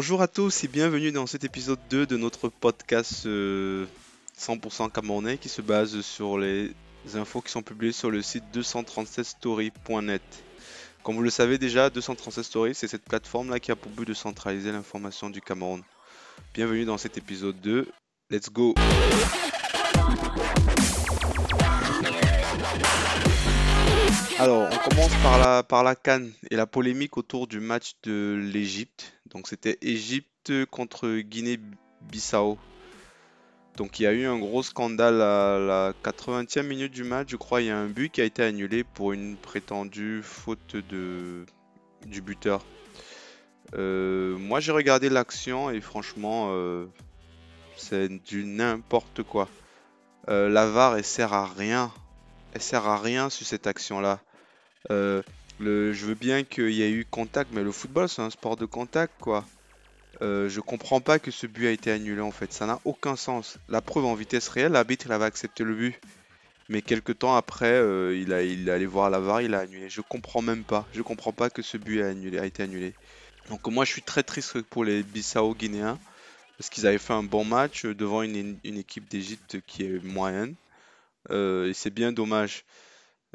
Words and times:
Bonjour 0.00 0.22
à 0.22 0.28
tous 0.28 0.62
et 0.62 0.68
bienvenue 0.68 1.10
dans 1.10 1.26
cet 1.26 1.42
épisode 1.42 1.80
2 1.90 2.06
de 2.06 2.16
notre 2.16 2.48
podcast 2.48 3.26
euh, 3.26 3.84
100% 4.38 4.92
camerounais 4.92 5.38
qui 5.38 5.48
se 5.48 5.60
base 5.60 6.02
sur 6.02 6.38
les 6.38 6.72
infos 7.14 7.40
qui 7.40 7.50
sont 7.50 7.62
publiées 7.62 7.90
sur 7.90 8.08
le 8.08 8.22
site 8.22 8.44
237story.net. 8.54 10.22
Comme 11.02 11.16
vous 11.16 11.22
le 11.22 11.30
savez 11.30 11.58
déjà, 11.58 11.90
237 11.90 12.44
Story, 12.44 12.74
c'est 12.76 12.86
cette 12.86 13.06
plateforme-là 13.06 13.58
qui 13.58 13.72
a 13.72 13.76
pour 13.76 13.90
but 13.90 14.06
de 14.06 14.14
centraliser 14.14 14.70
l'information 14.70 15.30
du 15.30 15.40
Cameroun. 15.40 15.82
Bienvenue 16.54 16.84
dans 16.84 16.96
cet 16.96 17.18
épisode 17.18 17.60
2. 17.60 17.88
Let's 18.30 18.50
go 18.52 18.76
Alors, 24.40 24.68
on 24.70 24.88
commence 24.88 25.12
par 25.20 25.36
la, 25.36 25.64
par 25.64 25.84
et 26.50 26.54
la 26.54 26.66
polémique 26.66 27.16
autour 27.16 27.48
du 27.48 27.58
match 27.58 27.94
de 28.04 28.40
l'Égypte. 28.40 29.18
Donc, 29.26 29.48
c'était 29.48 29.78
Égypte 29.82 30.64
contre 30.66 31.18
Guinée-Bissau. 31.18 32.56
Donc, 33.76 33.98
il 33.98 34.04
y 34.04 34.06
a 34.06 34.12
eu 34.12 34.26
un 34.26 34.38
gros 34.38 34.62
scandale 34.62 35.20
à 35.20 35.58
la 35.58 35.92
80e 36.04 36.62
minute 36.62 36.92
du 36.92 37.02
match. 37.02 37.30
Je 37.30 37.36
crois 37.36 37.62
il 37.62 37.66
y 37.66 37.70
a 37.70 37.76
un 37.76 37.88
but 37.88 38.12
qui 38.12 38.20
a 38.20 38.24
été 38.24 38.44
annulé 38.44 38.84
pour 38.84 39.12
une 39.12 39.36
prétendue 39.36 40.22
faute 40.22 40.76
du 40.76 42.22
buteur. 42.22 42.64
Euh, 43.74 44.38
moi, 44.38 44.60
j'ai 44.60 44.70
regardé 44.70 45.08
l'action 45.08 45.68
et 45.68 45.80
franchement, 45.80 46.50
euh, 46.50 46.86
c'est 47.76 48.08
du 48.08 48.44
n'importe 48.44 49.24
quoi. 49.24 49.48
Euh, 50.28 50.48
la 50.48 50.66
VAR, 50.66 50.96
elle 50.96 51.04
sert 51.04 51.32
à 51.32 51.44
rien. 51.44 51.90
Elle 52.54 52.62
sert 52.62 52.86
à 52.86 52.98
rien 52.98 53.30
sur 53.30 53.44
cette 53.44 53.66
action-là. 53.66 54.20
Euh, 54.90 55.22
je 55.60 56.06
veux 56.06 56.14
bien 56.14 56.44
qu'il 56.44 56.70
y 56.70 56.82
ait 56.82 56.90
eu 56.90 57.04
contact, 57.04 57.50
mais 57.52 57.62
le 57.62 57.72
football, 57.72 58.08
c'est 58.08 58.22
un 58.22 58.30
sport 58.30 58.56
de 58.56 58.64
contact, 58.64 59.14
quoi. 59.20 59.44
Euh, 60.20 60.48
je 60.48 60.60
comprends 60.60 61.00
pas 61.00 61.18
que 61.18 61.30
ce 61.30 61.46
but 61.46 61.66
a 61.66 61.70
été 61.70 61.90
annulé, 61.90 62.20
en 62.20 62.30
fait. 62.30 62.52
Ça 62.52 62.66
n'a 62.66 62.80
aucun 62.84 63.16
sens. 63.16 63.58
La 63.68 63.80
preuve 63.80 64.04
en 64.04 64.14
vitesse 64.14 64.48
réelle, 64.48 64.72
l'arbitre, 64.72 65.06
il 65.06 65.12
avait 65.12 65.24
accepté 65.24 65.64
le 65.64 65.74
but. 65.74 66.00
Mais 66.68 66.82
quelques 66.82 67.18
temps 67.18 67.34
après, 67.34 67.72
euh, 67.72 68.16
il, 68.16 68.32
a, 68.32 68.42
il 68.42 68.68
est 68.68 68.72
allé 68.72 68.86
voir 68.86 69.10
la 69.10 69.20
VAR, 69.20 69.40
il 69.40 69.54
a 69.54 69.60
annulé. 69.60 69.88
Je 69.88 70.00
comprends 70.00 70.42
même 70.42 70.64
pas. 70.64 70.86
Je 70.92 71.02
comprends 71.02 71.32
pas 71.32 71.50
que 71.50 71.62
ce 71.62 71.76
but 71.76 72.02
a, 72.02 72.44
été 72.44 72.62
annulé. 72.62 72.94
Donc 73.48 73.66
moi, 73.68 73.84
je 73.84 73.92
suis 73.92 74.02
très 74.02 74.22
triste 74.22 74.60
pour 74.62 74.84
les 74.84 75.02
Bissau 75.02 75.54
guinéens. 75.54 75.98
Parce 76.58 76.70
qu'ils 76.70 76.86
avaient 76.86 76.98
fait 76.98 77.12
un 77.12 77.22
bon 77.22 77.44
match 77.44 77.86
devant 77.86 78.22
une, 78.22 78.58
équipe 78.64 79.08
d'Égypte 79.08 79.58
qui 79.66 79.84
est 79.84 80.04
moyenne. 80.04 80.56
Et 81.30 81.72
c'est 81.72 81.90
bien 81.90 82.12
dommage. 82.12 82.64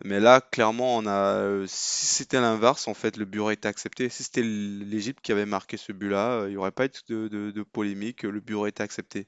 Mais 0.04 0.20
là, 0.20 0.42
clairement, 0.42 0.98
on 0.98 1.06
a. 1.06 1.36
euh, 1.36 1.66
Si 1.68 2.06
c'était 2.08 2.42
l'inverse, 2.42 2.88
en 2.88 2.94
fait, 2.94 3.16
le 3.18 3.26
but 3.26 3.40
aurait 3.40 3.54
été 3.54 3.68
accepté. 3.68 4.10
Si 4.10 4.24
c'était 4.24 4.42
l'Égypte 4.44 5.22
qui 5.22 5.32
avait 5.32 5.46
marqué 5.46 5.78
ce 5.78 5.92
but-là, 5.92 6.32
euh, 6.42 6.48
il 6.48 6.52
n'y 6.52 6.58
aurait 6.58 6.72
pas 6.72 6.86
eu 6.86 6.90
de, 7.10 7.28
de- 7.52 7.64
polémique, 7.64 8.24
le 8.24 8.40
but 8.40 8.56
aurait 8.56 8.70
été 8.72 8.82
accepté. 8.84 9.28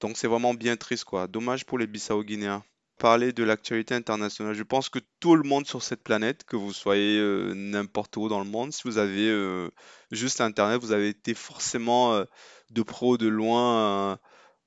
Donc 0.00 0.16
c'est 0.18 0.28
vraiment 0.28 0.54
bien 0.54 0.76
triste, 0.76 1.04
quoi. 1.04 1.28
Dommage 1.28 1.66
pour 1.66 1.78
les 1.78 1.86
Bissau-Guinéens. 1.88 2.64
Parler 2.98 3.32
de 3.32 3.44
l'actualité 3.44 3.94
internationale, 3.94 4.54
je 4.54 4.62
pense 4.64 4.88
que 4.90 5.00
tout 5.20 5.36
le 5.36 5.42
monde 5.44 5.66
sur 5.66 5.82
cette 5.82 6.02
planète, 6.04 6.44
que 6.44 6.56
vous 6.56 6.72
soyez 6.72 7.18
euh, 7.18 7.54
n'importe 7.54 8.16
où 8.18 8.28
dans 8.28 8.40
le 8.40 8.50
monde, 8.50 8.72
si 8.72 8.82
vous 8.86 8.98
avez 8.98 9.28
euh, 9.30 9.70
juste 10.12 10.40
Internet, 10.40 10.80
vous 10.82 10.92
avez 10.92 11.08
été 11.10 11.34
forcément 11.34 12.14
euh, 12.14 12.24
de 12.70 12.82
pro, 12.82 13.18
de 13.18 13.28
loin, 13.28 14.12
euh, 14.14 14.16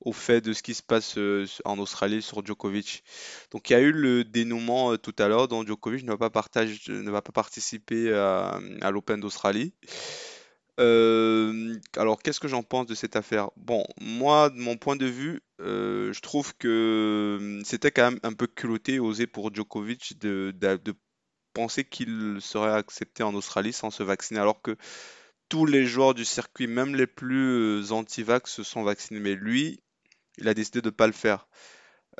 au 0.03 0.11
fait 0.11 0.41
de 0.41 0.53
ce 0.53 0.61
qui 0.61 0.73
se 0.73 0.83
passe 0.83 1.17
euh, 1.17 1.45
en 1.65 1.79
Australie 1.79 2.21
sur 2.21 2.45
Djokovic. 2.45 3.03
Donc 3.51 3.69
il 3.69 3.73
y 3.73 3.75
a 3.75 3.79
eu 3.79 3.91
le 3.91 4.23
dénouement 4.23 4.93
euh, 4.93 4.97
tout 4.97 5.15
à 5.17 5.27
l'heure 5.27 5.47
dont 5.47 5.65
Djokovic 5.65 6.03
ne 6.03 6.11
va 6.11 6.17
pas, 6.17 6.29
partage- 6.29 6.89
ne 6.89 7.09
va 7.09 7.21
pas 7.21 7.31
participer 7.31 8.13
à, 8.13 8.59
l'Open 8.91 9.19
d'Australie. 9.19 9.73
Euh, 10.79 11.75
alors 11.97 12.21
qu'est-ce 12.21 12.39
que 12.39 12.47
j'en 12.47 12.63
pense 12.63 12.87
de 12.87 12.95
cette 12.95 13.15
affaire? 13.15 13.49
Bon, 13.57 13.85
moi, 14.01 14.49
de 14.49 14.57
mon 14.57 14.75
point 14.75 14.95
de 14.95 15.05
vue, 15.05 15.41
je 15.59 16.19
trouve 16.19 16.53
que 16.57 17.37
hum, 17.39 17.65
c'était 17.65 17.91
quand 17.91 18.11
même 18.11 18.19
un 18.23 18.33
peu 18.33 18.47
culotté 18.47 18.99
osé 18.99 19.27
pour 19.27 19.53
Djokovic 19.53 20.19
de, 20.19 20.53
penser 21.53 21.83
qu'il 21.83 22.39
serait 22.41 22.73
accepté 22.73 23.21
en 23.21 23.35
Australie 23.35 23.73
sans 23.73 23.91
se 23.91 24.01
vacciner, 24.01 24.39
alors 24.39 24.63
que 24.63 24.75
tous 25.49 25.67
les 25.67 25.85
joueurs 25.85 26.15
du 26.15 26.25
circuit, 26.25 26.65
même 26.65 26.95
les 26.95 27.05
plus 27.05 27.91
anti-vax, 27.91 28.51
se 28.51 28.63
sont 28.63 28.81
vaccinés. 28.81 29.19
Mais 29.19 29.35
lui, 29.35 29.82
il 30.37 30.47
a 30.47 30.53
décidé 30.53 30.81
de 30.81 30.87
ne 30.87 30.91
pas 30.91 31.07
le 31.07 31.13
faire. 31.13 31.47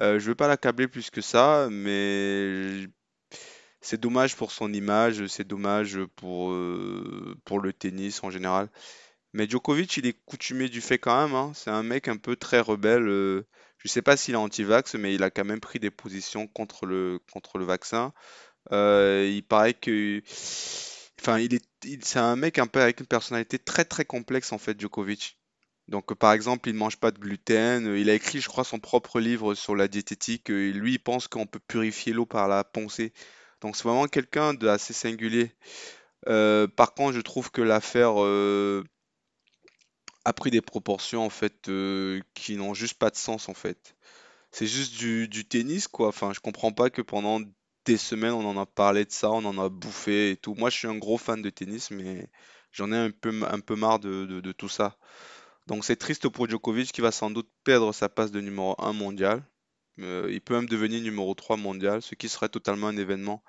Euh, 0.02 0.20
je 0.20 0.26
veux 0.28 0.36
pas 0.36 0.48
l'accabler 0.48 0.88
plus 0.88 1.10
que 1.12 1.22
ça, 1.22 1.68
mais 1.72 2.88
c'est 3.82 4.00
dommage 4.00 4.36
pour 4.36 4.52
son 4.52 4.72
image, 4.74 5.28
c'est 5.28 5.48
dommage 5.48 6.00
pour, 6.16 6.52
euh, 6.52 7.36
pour 7.46 7.60
le 7.60 7.74
tennis 7.74 8.24
en 8.24 8.30
général. 8.32 8.70
Mais 9.34 9.50
Djokovic, 9.50 9.98
il 9.98 10.08
est 10.08 10.14
coutumier 10.26 10.70
du 10.70 10.82
fait 10.82 11.00
quand 11.00 11.24
même, 11.28 11.36
hein. 11.36 11.52
C'est 11.56 11.72
un 11.72 11.84
mec 11.84 12.08
un 12.08 12.18
peu 12.18 12.36
très 12.38 12.60
rebelle. 12.62 13.08
euh, 13.08 13.48
Je 13.80 13.88
sais 13.90 14.02
pas 14.02 14.18
s'il 14.18 14.36
est 14.36 14.38
anti-vax, 14.38 14.96
mais 14.96 15.16
il 15.16 15.24
a 15.24 15.32
quand 15.32 15.46
même 15.46 15.60
pris 15.62 15.80
des 15.80 15.92
positions 15.92 16.48
contre 16.48 16.86
le, 16.88 17.20
contre 17.34 17.58
le 17.60 17.66
vaccin. 17.66 18.14
Euh, 18.74 19.30
il 19.32 19.44
paraît 19.46 19.74
que, 19.76 20.22
enfin, 21.22 21.40
il 21.40 21.56
est, 21.56 21.66
c'est 22.04 22.20
un 22.20 22.36
mec 22.36 22.60
un 22.60 22.68
peu 22.68 22.82
avec 22.82 23.00
une 23.00 23.08
personnalité 23.08 23.60
très 23.60 23.86
très 23.86 24.06
complexe 24.06 24.52
en 24.54 24.58
fait, 24.60 24.80
Djokovic. 24.80 25.38
Donc, 25.88 26.14
par 26.16 26.34
exemple, 26.34 26.70
il 26.70 26.74
ne 26.74 26.80
mange 26.80 26.98
pas 26.98 27.12
de 27.12 27.20
gluten. 27.20 27.88
euh, 27.88 28.00
Il 28.00 28.10
a 28.10 28.14
écrit, 28.14 28.40
je 28.42 28.48
crois, 28.48 28.64
son 28.64 28.80
propre 28.80 29.20
livre 29.20 29.54
sur 29.56 29.76
la 29.76 29.88
diététique. 29.88 30.50
euh, 30.52 30.70
et 30.70 30.74
lui, 30.74 30.94
il 30.94 31.00
pense 31.00 31.28
qu'on 31.28 31.46
peut 31.46 31.60
purifier 31.60 32.14
l'eau 32.14 32.26
par 32.26 32.48
la 32.48 32.64
pensée. 32.64 33.14
Donc, 33.62 33.76
c'est 33.76 33.84
vraiment 33.84 34.08
quelqu'un 34.08 34.54
d'assez 34.54 34.94
singulier. 34.94 35.52
Euh, 36.30 36.68
par 36.68 36.94
contre, 36.96 37.14
je 37.16 37.22
trouve 37.22 37.52
que 37.52 37.62
l'affaire 37.62 38.16
a 40.26 40.34
pris 40.34 40.52
des 40.52 40.62
proportions 40.62 41.26
en 41.26 41.30
fait 41.30 41.70
qui 42.34 42.56
n'ont 42.58 42.74
juste 42.74 42.96
pas 42.96 43.10
de 43.10 43.16
sens 43.16 43.50
en 43.50 43.54
fait. 43.54 43.96
C'est 44.52 44.68
juste 44.68 44.96
du, 45.00 45.30
tennis 45.48 45.88
quoi. 45.90 46.10
Enfin, 46.10 46.34
je 46.34 46.42
comprends 46.42 46.72
pas 46.74 46.90
que 46.92 47.02
pendant 47.04 47.42
des 47.86 47.98
semaines 47.98 48.34
on 48.34 48.48
en 48.50 48.58
a 48.62 48.66
parlé 48.68 49.06
de 49.06 49.12
ça, 49.12 49.32
on 49.32 49.46
en 49.46 49.60
a 49.60 49.70
bouffé 49.70 50.32
et 50.32 50.38
tout. 50.38 50.56
Moi, 50.56 50.70
je 50.72 50.78
suis 50.78 50.88
un 50.88 50.98
gros 50.98 51.18
fan 51.20 51.42
de 51.42 51.50
tennis, 51.52 51.92
mais 51.92 52.28
j'en 52.72 52.92
ai 52.92 52.98
un 52.98 53.12
peu, 53.12 53.32
un 53.50 53.60
peu 53.62 53.76
marre 53.76 54.00
de- 54.00 54.26
de 54.42 54.52
tout 54.54 54.70
ça. 54.70 54.98
Donc 55.68 55.86
c'est 55.86 55.96
triste 55.96 56.28
pour 56.30 56.50
Djokovic 56.50 56.92
qui 56.92 57.02
va 57.02 57.12
sans 57.12 57.30
doute 57.32 57.50
perdre 57.64 57.94
sa 57.94 58.10
place 58.10 58.32
de 58.32 58.42
numéro 58.42 58.76
un 58.80 58.94
mondial. 58.94 59.44
Euh, 60.00 60.30
il 60.32 60.42
peut 60.42 60.56
même 60.56 60.68
devenir 60.68 61.02
numéro 61.02 61.34
3 61.36 61.58
mondial, 61.58 62.02
ce 62.02 62.16
qui 62.16 62.30
serait 62.30 62.50
totalement 62.50 62.88
un 62.88 62.98
événement. 62.98 63.44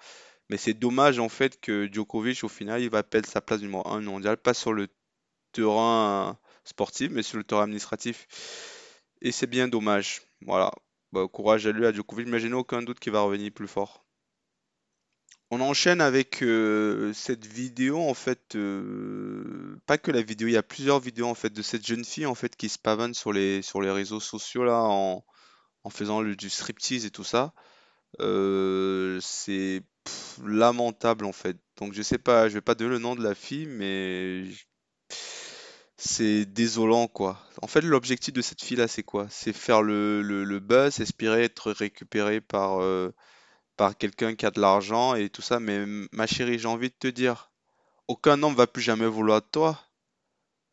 Mais 0.51 0.59
c'est 0.59 0.75
dommage 0.75 1.19
en 1.19 1.29
fait 1.29 1.61
que 1.61 1.89
Djokovic 1.93 2.45
au 2.45 2.49
final 2.49 2.83
il 2.83 2.91
va 2.91 3.03
perdre 3.03 3.29
sa 3.29 3.41
place 3.41 3.61
numéro 3.63 3.87
un 3.89 4.01
mondial, 4.01 4.37
pas 4.37 4.55
sur 4.55 4.73
le 4.73 4.89
terrain 5.53 6.39
sportif, 6.65 7.11
mais 7.13 7.23
sur 7.23 7.39
le 7.39 7.45
terrain 7.45 7.65
administratif. 7.65 8.27
Et 9.23 9.33
c'est 9.33 9.47
bien 9.49 9.69
dommage. 9.69 10.23
Voilà. 10.43 10.73
Bah, 11.13 11.27
courage 11.33 11.67
à 11.67 11.73
lui, 11.73 11.87
à 11.87 11.93
Djokovic, 11.93 12.29
mais 12.29 12.41
je 12.41 12.49
n'ai 12.49 12.55
aucun 12.55 12.83
doute 12.83 13.01
qu'il 13.01 13.13
va 13.13 13.23
revenir 13.23 13.53
plus 13.53 13.69
fort. 13.69 14.04
On 15.55 15.61
enchaîne 15.61 16.01
avec 16.01 16.43
euh, 16.43 17.13
cette 17.13 17.47
vidéo 17.47 18.01
en 18.01 18.15
fait, 18.15 18.57
euh, 18.57 19.81
pas 19.87 19.99
que 19.99 20.11
la 20.11 20.21
vidéo, 20.21 20.49
il 20.49 20.55
y 20.55 20.57
a 20.57 20.65
plusieurs 20.65 20.99
vidéos 20.99 21.29
en 21.29 21.37
fait 21.37 21.51
de 21.51 21.63
cette 21.63 21.87
jeune 21.87 22.05
fille 22.05 22.27
en 22.27 22.35
fait 22.35 22.57
qui 22.57 22.69
se 22.69 22.77
pavane 22.77 23.15
sur 23.15 23.33
les 23.33 23.63
sur 23.63 23.81
les 23.81 23.93
réseaux 23.93 24.19
sociaux 24.19 24.65
là 24.65 24.81
en, 24.83 25.23
faisant 25.91 26.25
du 26.25 26.51
striptease 26.51 27.05
et 27.07 27.13
tout 27.13 27.23
ça. 27.23 27.55
Euh, 28.19 29.21
c'est 29.23 29.83
lamentable 30.45 31.25
en 31.25 31.33
fait. 31.33 31.57
Donc 31.77 31.93
je 31.93 32.03
sais 32.03 32.19
pas, 32.19 32.49
je 32.49 32.55
vais 32.55 32.61
pas 32.61 32.75
donner 32.75 32.91
le 32.91 32.99
nom 32.99 33.15
de 33.15 33.23
la 33.23 33.37
fille, 33.37 33.67
mais 33.67 34.43
c'est 35.97 36.47
désolant 36.47 37.07
quoi. 37.07 37.39
En 37.63 37.69
fait, 37.69 37.83
l'objectif 37.83 38.35
de 38.35 38.43
cette 38.43 38.61
fille 38.61 38.79
là, 38.79 38.89
c'est 38.89 39.05
quoi? 39.05 39.29
C'est 39.31 39.53
faire 39.53 39.83
le, 39.83 40.59
buzz, 40.59 40.99
espérer 40.99 41.45
être 41.45 41.71
récupéré 41.71 42.41
par 42.41 42.81
par 43.77 43.97
quelqu'un 43.97 44.35
qui 44.35 44.47
a 44.47 44.51
de 44.51 44.61
l'argent 44.61 45.15
et 45.15 45.31
tout 45.31 45.43
ça. 45.43 45.61
Mais 45.61 45.85
ma 46.13 46.27
chérie, 46.27 46.59
j'ai 46.59 46.69
envie 46.69 46.91
de 46.91 46.95
te 46.99 47.09
dire, 47.09 47.51
aucun 48.09 48.43
homme 48.43 48.55
va 48.55 48.67
plus 48.67 48.83
jamais 48.83 49.07
vouloir 49.07 49.43
de 49.43 49.47
toi. 49.51 49.81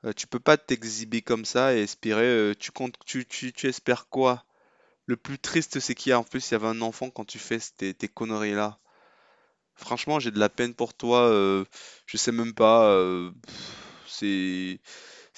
Euh, 0.05 0.13
tu 0.13 0.27
peux 0.27 0.39
pas 0.39 0.57
t'exhiber 0.57 1.21
comme 1.21 1.45
ça 1.45 1.75
et 1.75 1.81
espérer. 1.81 2.25
euh, 2.25 2.55
tu 2.57 2.71
comptes, 2.71 2.95
tu, 3.05 3.25
tu, 3.25 3.53
tu 3.53 3.67
espères 3.67 4.07
quoi? 4.09 4.45
Le 5.05 5.17
plus 5.17 5.39
triste, 5.39 5.79
c'est 5.79 5.95
qu'il 5.95 6.11
y 6.11 6.13
a 6.13 6.19
en 6.19 6.23
plus, 6.23 6.49
il 6.49 6.53
y 6.53 6.55
avait 6.55 6.67
un 6.67 6.81
enfant 6.81 7.09
quand 7.09 7.25
tu 7.25 7.39
fais 7.39 7.59
tes, 7.77 7.93
tes 7.93 8.07
conneries 8.07 8.53
là. 8.53 8.79
Franchement, 9.75 10.19
j'ai 10.19 10.31
de 10.31 10.39
la 10.39 10.49
peine 10.49 10.73
pour 10.75 10.93
toi. 10.93 11.21
euh, 11.29 11.65
je 12.05 12.17
sais 12.17 12.31
même 12.31 12.53
pas. 12.53 12.85
euh, 12.91 13.31
c'est, 14.07 14.79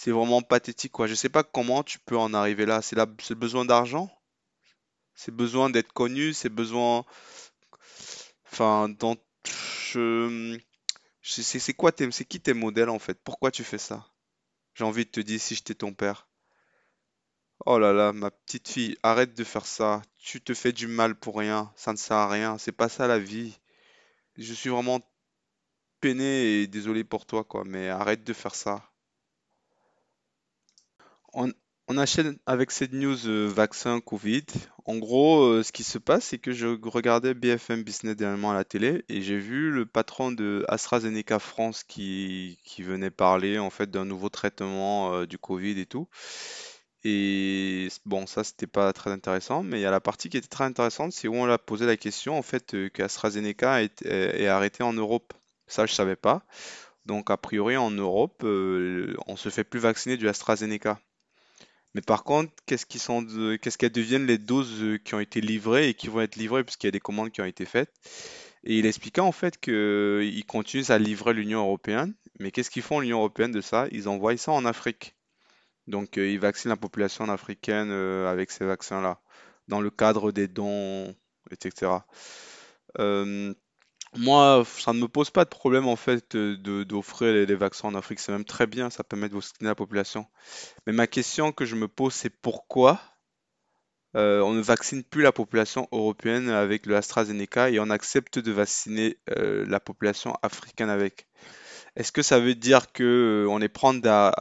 vraiment 0.07 0.41
pathétique 0.41 0.91
quoi. 0.91 1.07
Je 1.07 1.15
sais 1.15 1.29
pas 1.29 1.43
comment 1.43 1.83
tu 1.83 1.99
peux 1.99 2.17
en 2.17 2.33
arriver 2.33 2.65
là. 2.65 2.81
C'est 2.81 2.95
la, 2.95 3.07
c'est 3.19 3.31
le 3.31 3.39
besoin 3.39 3.65
d'argent? 3.65 4.09
C'est 5.15 5.33
besoin 5.33 5.69
d'être 5.71 5.93
connu? 5.93 6.33
C'est 6.33 6.49
besoin. 6.49 7.05
Enfin, 8.53 8.87
dans. 8.87 9.17
Je... 9.45 10.59
C'est 11.23 11.73
quoi 11.73 11.91
tes, 11.91 12.11
c'est 12.11 12.23
qui 12.25 12.39
tes 12.39 12.53
modèles 12.53 12.89
en 12.89 12.99
fait? 12.99 13.19
Pourquoi 13.23 13.49
tu 13.49 13.63
fais 13.63 13.79
ça? 13.79 14.05
J'ai 14.75 14.83
envie 14.83 15.05
de 15.05 15.09
te 15.09 15.19
dire 15.21 15.41
si 15.41 15.55
j'étais 15.55 15.73
ton 15.73 15.93
père. 15.93 16.27
Oh 17.65 17.79
là 17.79 17.93
là, 17.93 18.13
ma 18.13 18.29
petite 18.29 18.67
fille, 18.67 18.95
arrête 19.01 19.33
de 19.33 19.43
faire 19.43 19.65
ça. 19.65 20.03
Tu 20.17 20.39
te 20.39 20.53
fais 20.53 20.71
du 20.71 20.85
mal 20.85 21.15
pour 21.15 21.37
rien. 21.37 21.73
Ça 21.75 21.93
ne 21.93 21.97
sert 21.97 22.17
à 22.17 22.29
rien. 22.29 22.59
C'est 22.59 22.71
pas 22.71 22.89
ça 22.89 23.07
la 23.07 23.17
vie. 23.17 23.57
Je 24.37 24.53
suis 24.53 24.69
vraiment 24.69 25.01
peiné 25.99 26.61
et 26.61 26.67
désolé 26.67 27.03
pour 27.03 27.25
toi, 27.25 27.43
quoi. 27.43 27.63
Mais 27.65 27.89
arrête 27.89 28.23
de 28.23 28.33
faire 28.33 28.53
ça. 28.53 28.87
on, 31.33 31.51
on 31.87 31.97
avec 32.45 32.71
cette 32.71 32.93
news 32.93 33.27
euh, 33.27 33.47
vaccin 33.47 33.99
Covid. 33.99 34.45
En 34.85 34.97
gros, 34.97 35.43
euh, 35.43 35.63
ce 35.63 35.71
qui 35.71 35.83
se 35.83 35.97
passe, 35.97 36.25
c'est 36.25 36.39
que 36.39 36.51
je 36.51 36.67
regardais 36.67 37.33
BFM 37.33 37.83
Business 37.83 38.17
dernièrement 38.17 38.51
à 38.51 38.53
la 38.53 38.65
télé 38.65 39.05
et 39.07 39.21
j'ai 39.21 39.37
vu 39.37 39.71
le 39.71 39.85
patron 39.85 40.31
de 40.31 40.65
AstraZeneca 40.67 41.39
France 41.39 41.83
qui, 41.83 42.57
venait 42.79 43.09
parler 43.09 43.59
en 43.59 43.69
fait 43.69 43.89
d'un 43.89 44.03
nouveau 44.03 44.27
traitement 44.27 45.13
euh, 45.13 45.25
du 45.25 45.37
Covid 45.37 45.79
et 45.79 45.85
tout. 45.85 46.09
Et 47.05 47.89
bon, 48.05 48.27
ça 48.27 48.43
c'était 48.43 48.67
pas 48.67 48.91
très 48.93 49.11
intéressant, 49.11 49.63
mais 49.63 49.79
il 49.79 49.81
y 49.83 49.85
a 49.85 49.91
la 49.91 50.01
partie 50.01 50.29
qui 50.29 50.37
était 50.37 50.47
très 50.47 50.65
intéressante, 50.65 51.13
c'est 51.13 51.27
où 51.29 51.35
on 51.35 51.49
a 51.49 51.57
posé 51.57 51.85
la 51.85 51.97
question 51.97 52.37
en 52.37 52.41
fait 52.41 52.73
euh, 52.73 52.89
qu'AstraZeneca 52.89 53.83
est, 53.83 54.47
arrêté 54.47 54.83
en 54.83 54.93
Europe. 54.93 55.33
Ça, 55.67 55.85
je 55.85 55.93
savais 55.93 56.17
pas. 56.17 56.43
Donc 57.05 57.31
a 57.31 57.37
priori 57.37 57.77
en 57.77 57.91
Europe, 57.91 58.43
on 58.43 59.35
se 59.37 59.49
fait 59.49 59.63
plus 59.63 59.79
vacciner 59.79 60.17
du 60.17 60.27
AstraZeneca. 60.29 60.99
Mais 61.95 62.01
par 62.01 62.23
contre, 62.23 62.51
qu'est-ce 62.65 62.85
qui 62.85 62.99
sont 62.99 63.21
de- 63.21 63.55
qu'est-ce 63.57 63.77
qu'elles 63.77 63.91
deviennent 63.91 64.25
les 64.25 64.37
doses 64.37 64.81
euh, 64.81 64.97
qui 64.97 65.13
ont 65.15 65.19
été 65.19 65.41
livrées 65.41 65.89
et 65.89 65.93
qui 65.93 66.07
vont 66.07 66.21
être 66.21 66.35
livrées 66.35 66.63
puisqu'il 66.63 66.87
y 66.87 66.89
a 66.89 66.91
des 66.91 66.99
commandes 66.99 67.31
qui 67.31 67.41
ont 67.41 67.45
été 67.45 67.65
faites. 67.65 67.91
Et 68.63 68.77
il 68.79 68.85
expliquait 68.85 69.21
en 69.21 69.31
fait 69.31 69.59
qu'ils 69.59 70.45
continuent 70.47 70.89
à 70.89 70.97
livrer 70.99 71.33
l'Union 71.33 71.59
européenne. 71.59 72.13
Mais 72.39 72.51
qu'est-ce 72.51 72.71
qu'ils 72.71 72.81
font 72.83 72.99
l'Union 72.99 73.19
européenne 73.19 73.51
de 73.51 73.61
ça? 73.61 73.87
Ils 73.91 74.09
envoient 74.09 74.37
ça 74.37 74.51
en 74.53 74.65
Afrique. 74.65 75.15
Donc 75.87 76.17
euh, 76.17 76.27
ils 76.29 76.39
vaccinent 76.39 76.69
la 76.69 76.77
population 76.77 77.25
africaine 77.29 77.89
euh, 77.91 78.31
avec 78.31 78.51
ces 78.51 78.65
vaccins-là, 78.65 79.19
dans 79.67 79.81
le 79.81 79.89
cadre 79.91 80.31
des 80.31 80.47
dons, 80.47 81.15
etc. 81.51 82.05
Euh, 82.99 83.53
moi, 84.17 84.63
ça 84.79 84.93
ne 84.93 84.99
me 84.99 85.07
pose 85.07 85.29
pas 85.29 85.43
de 85.43 85.49
problème 85.49 85.87
en 85.87 85.95
fait 85.95 86.35
de 86.35 86.83
d'offrir 86.83 87.33
les, 87.33 87.55
vaccins 87.55 87.87
en 87.87 87.95
Afrique. 87.95 88.19
C'est 88.19 88.31
même 88.31 88.45
très 88.45 88.67
bien, 88.67 88.89
ça 88.89 89.03
permet 89.03 89.29
de 89.29 89.35
vacciner 89.35 89.69
la 89.69 89.75
population. 89.75 90.25
Mais 90.87 90.93
ma 90.93 91.07
question 91.07 91.51
que 91.51 91.65
je 91.65 91.75
me 91.75 91.87
pose, 91.87 92.13
c'est 92.13 92.29
pourquoi 92.29 93.01
euh, 94.15 94.41
on 94.41 94.53
ne 94.53 94.61
vaccine 94.61 95.03
plus 95.03 95.23
la 95.23 95.31
population 95.31 95.87
européenne 95.91 96.49
avec 96.49 96.85
le 96.85 96.95
AstraZeneca 96.95 97.71
et 97.71 97.79
on 97.79 97.89
accepte 97.89 98.37
de 98.37 98.51
vacciner 98.51 99.17
euh, 99.31 99.65
la 99.67 99.79
population 99.79 100.35
africaine 100.43 100.89
avec? 100.89 101.27
Est-ce 101.95 102.11
que 102.11 102.21
ça 102.23 102.39
veut 102.39 102.55
dire 102.55 102.91
que 102.91 103.45
euh, 103.45 103.49
on 103.49 103.61
est 103.61 103.69
prendre 103.69 104.07
à- 104.09 104.33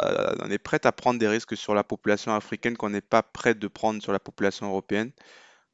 est 0.50 0.58
prêt 0.58 0.80
à 0.86 0.92
prendre 0.92 1.19
des 1.20 1.28
risques 1.28 1.56
sur 1.56 1.74
la 1.74 1.84
population 1.84 2.34
africaine 2.34 2.76
qu'on 2.76 2.90
n'est 2.90 3.00
pas 3.00 3.22
prêt 3.22 3.54
de 3.54 3.69
prendre 3.69 4.02
sur 4.02 4.12
la 4.12 4.20
population 4.20 4.69
européenne? 4.69 5.12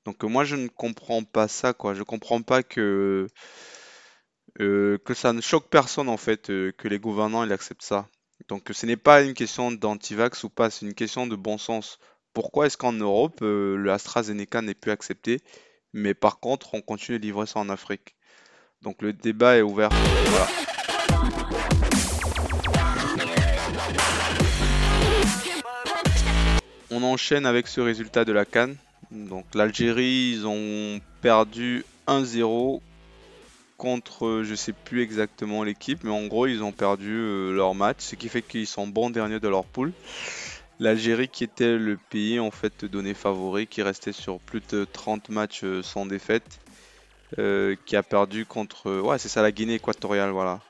Donc 0.05 0.23
moi 0.25 0.45
je 0.45 0.57
ne 0.57 0.69
comprends 0.69 1.25
pas 1.25 1.49
ça 1.49 1.73
quoi. 1.75 1.95
Je 1.95 2.03
comprends 2.03 2.43
pas 2.43 2.63
que 2.63 3.27
euh, 4.61 4.99
que 5.05 5.15
ça 5.15 5.33
ne 5.33 5.41
choque 5.41 5.69
personne 5.69 6.09
en 6.09 6.17
fait 6.17 6.51
euh, 6.51 6.73
que 6.77 6.89
les 6.89 6.99
gouvernants 6.99 7.45
ils 7.45 7.53
acceptent 7.53 7.83
ça. 7.83 8.09
Donc 8.49 8.69
ce 8.71 8.87
n'est 8.87 8.97
pas 8.97 9.23
une 9.23 9.35
question 9.35 9.71
d'antivax 9.71 10.43
ou 10.45 10.49
pas, 10.49 10.71
c'est 10.71 10.87
une 10.87 10.95
question 10.95 11.27
de 11.27 11.37
bon 11.37 11.59
sens. 11.59 11.99
Pourquoi 12.33 12.67
est-ce 12.67 12.77
qu'en 12.77 12.93
Europe 12.93 13.39
euh, 13.43 13.77
le 13.77 13.93
AstraZeneca 13.93 14.63
n'est 14.63 14.75
plus 14.75 14.91
accepté, 14.91 15.41
mais 15.93 16.15
par 16.15 16.41
contre 16.41 16.75
on 16.75 16.81
continue 16.81 17.19
de 17.19 17.25
livrer 17.25 17.47
ça 17.47 17.61
en 17.61 17.69
Afrique? 17.69 18.17
Donc 18.83 19.03
le 19.03 19.13
débat 19.13 19.57
est 19.59 19.63
ouvert. 19.63 19.91
On 26.91 27.03
enchaîne 27.03 27.47
avec 27.47 27.69
ce 27.69 27.81
résultat 27.81 28.25
de 28.25 28.33
la 28.33 28.45
CAN. 28.45 28.71
Donc 29.11 29.47
l'Algérie, 29.55 30.33
ils 30.33 30.47
ont 30.47 31.01
perdu 31.21 31.85
1-0 32.07 32.81
contre, 33.79 34.27
euh, 34.27 34.45
je 34.45 34.55
sais 34.55 34.75
plus 34.75 35.01
exactement 35.03 35.63
l'équipe, 35.63 36.05
mais 36.05 36.11
en 36.11 36.27
gros 36.27 36.47
ils 36.47 36.63
ont 36.63 36.73
perdu 36.73 37.15
euh, 37.17 37.53
leur 37.55 37.75
match, 37.75 38.01
ce 38.01 38.17
qui 38.17 38.29
fait 38.29 38.43
qu'ils 38.43 38.67
sont 38.67 38.87
bons 38.87 39.09
derniers 39.09 39.41
de 39.41 39.49
leur 39.49 39.65
poule. 39.65 39.93
L'Algérie 40.81 41.29
qui 41.29 41.45
était 41.45 41.79
le 41.79 41.97
pays 41.97 42.39
en 42.41 42.51
fait 42.51 42.85
donné 42.85 43.15
favori, 43.15 43.67
qui 43.67 43.83
restait 43.83 44.13
sur 44.13 44.41
plus 44.41 44.61
de 44.69 44.85
30 44.85 45.31
matchs 45.31 45.65
euh, 45.65 45.83
sans 45.83 46.05
défaite, 46.05 46.61
qui 47.37 47.95
a 47.95 48.03
perdu 48.03 48.47
contre, 48.47 49.01
ouais 49.03 49.19
c'est 49.19 49.29
ça 49.29 49.43
la 49.43 49.53
Guinée 49.53 49.75
équatoriale, 49.75 50.31
voilà. 50.31 50.61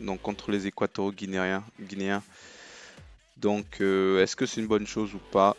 Donc 0.00 0.22
contre 0.22 0.52
les 0.52 0.68
équatoriaux 0.68 1.12
guinéens. 1.12 2.22
Donc 3.36 3.80
est-ce 3.80 4.36
que 4.36 4.46
c'est 4.46 4.60
une 4.60 4.68
bonne 4.68 4.86
chose 4.86 5.12
ou 5.14 5.20
pas? 5.32 5.56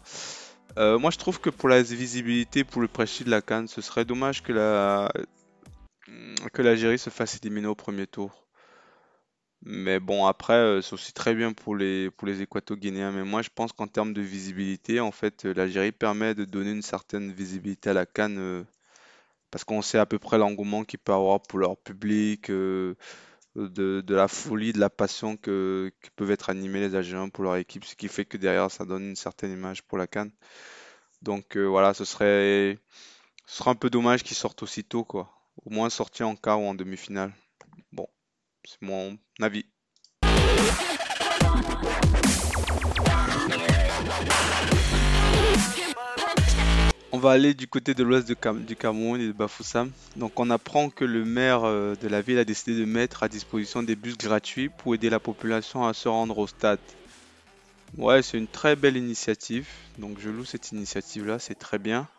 Moi 0.78 1.12
je 1.12 1.18
trouve 1.18 1.42
que 1.42 1.50
pour 1.50 1.68
la 1.68 1.82
visibilité, 1.82 2.64
pour 2.64 2.82
le 2.82 2.88
prestige 2.88 3.26
de 3.26 3.32
la 3.32 3.42
CAN, 3.42 3.68
ce 3.68 3.82
serait 3.82 4.06
dommage 4.06 4.44
que 4.44 4.54
la 4.54 5.12
que 6.54 6.62
l'Algérie 6.62 7.00
se 7.00 7.10
fasse 7.10 7.38
éliminer 7.38 7.68
au 7.68 7.76
premier 7.76 8.08
tour. 8.08 8.46
Mais 9.68 10.00
bon, 10.00 10.26
après, 10.28 10.54
euh, 10.54 10.82
c'est 10.82 10.94
aussi 10.94 11.12
très 11.12 11.34
bien 11.34 11.52
pour 11.54 11.76
les, 11.76 12.12
pour 12.12 12.28
les 12.28 12.42
Équato-Guinéens. 12.42 13.12
Mais 13.12 13.24
moi, 13.24 13.42
je 13.42 13.50
pense 13.54 13.74
qu'en 13.74 13.88
termes 13.88 14.14
de 14.14 14.22
visibilité, 14.22 15.00
en 15.00 15.12
fait, 15.12 15.46
euh, 15.46 15.54
l'Algérie 15.54 15.92
permet 15.92 16.36
de 16.36 16.46
donner 16.46 16.72
une 16.72 16.84
certaine 16.84 17.32
visibilité 17.32 17.90
à 17.90 17.94
la 17.94 18.06
CAN 18.06 18.36
euh, 18.38 18.64
parce 19.52 19.64
qu'on 19.64 19.82
sait 19.82 20.00
à 20.00 20.06
peu 20.06 20.20
près 20.20 20.38
l'engouement 20.38 20.84
qu'ils 20.86 21.00
peuvent 21.00 21.16
avoir 21.16 21.42
pour 21.42 21.60
leur 21.60 21.78
public, 21.78 22.50
euh, 22.52 22.96
de, 23.56 24.04
la 24.10 24.28
folie, 24.28 24.74
de 24.74 24.80
la 24.80 24.90
passion 24.90 25.38
que, 25.38 25.92
peuvent 26.16 26.32
être 26.32 26.50
animés 26.50 26.82
les 26.82 26.96
Algériens 26.96 27.30
pour 27.30 27.44
leur 27.44 27.56
équipe, 27.58 27.86
ce 27.86 27.96
qui 27.96 28.08
fait 28.10 28.26
que 28.26 28.38
derrière, 28.38 28.72
ça 28.72 28.86
donne 28.86 29.04
une 29.10 29.16
certaine 29.16 29.52
image 29.52 29.84
pour 29.84 29.98
la 29.98 30.08
CAN. 30.08 30.28
Donc 31.22 31.58
voilà, 31.58 31.94
ce 31.94 32.06
serait, 32.06 32.78
ce 33.46 33.58
serait 33.58 33.72
un 33.72 33.76
peu 33.76 33.90
dommage 33.90 34.24
qu'ils 34.24 34.38
sortent 34.38 34.64
aussitôt, 34.64 35.04
quoi. 35.06 35.35
Au 35.64 35.70
moins 35.70 35.90
sortir 35.90 36.28
en 36.28 36.36
quart 36.36 36.62
ou 36.62 36.66
en 36.66 36.76
demi-finale. 36.76 37.34
Bon, 37.92 38.08
c'est 38.66 38.82
mon 38.82 39.18
avis. 39.40 39.66
On 47.12 47.18
va 47.18 47.32
aller 47.32 47.54
du 47.54 47.66
côté 47.66 47.94
de 47.94 48.04
l'ouest 48.04 48.28
du 48.28 48.76
Cameroun 48.76 49.22
et 49.22 49.28
de 49.28 49.32
Bafoussam. 49.32 49.90
Donc 50.18 50.38
on 50.38 50.50
apprend 50.50 50.90
que 50.90 51.06
le 51.06 51.24
maire 51.24 51.64
euh, 51.64 51.96
de 51.96 52.10
la 52.10 52.22
ville 52.22 52.38
a 52.38 52.44
décidé 52.44 52.78
de 52.78 52.84
mettre 52.84 53.24
à 53.24 53.30
disposition 53.30 53.84
des 53.84 53.96
bus 53.96 54.18
gratuits 54.18 54.68
pour 54.68 54.94
aider 54.96 55.10
la 55.10 55.22
population 55.22 55.88
à 55.88 55.94
se 55.94 56.10
rendre 56.10 56.38
au 56.38 56.46
stade. 56.46 56.80
Ouais, 57.98 58.22
c'est 58.22 58.38
une 58.38 58.48
très 58.48 58.76
belle 58.76 58.98
initiative. 58.98 59.66
Donc 59.98 60.20
je 60.20 60.30
loue 60.30 60.44
cette 60.44 60.74
initiative-là, 60.74 61.40
c'est 61.40 61.56
très 61.56 61.80
bien. 61.80 62.10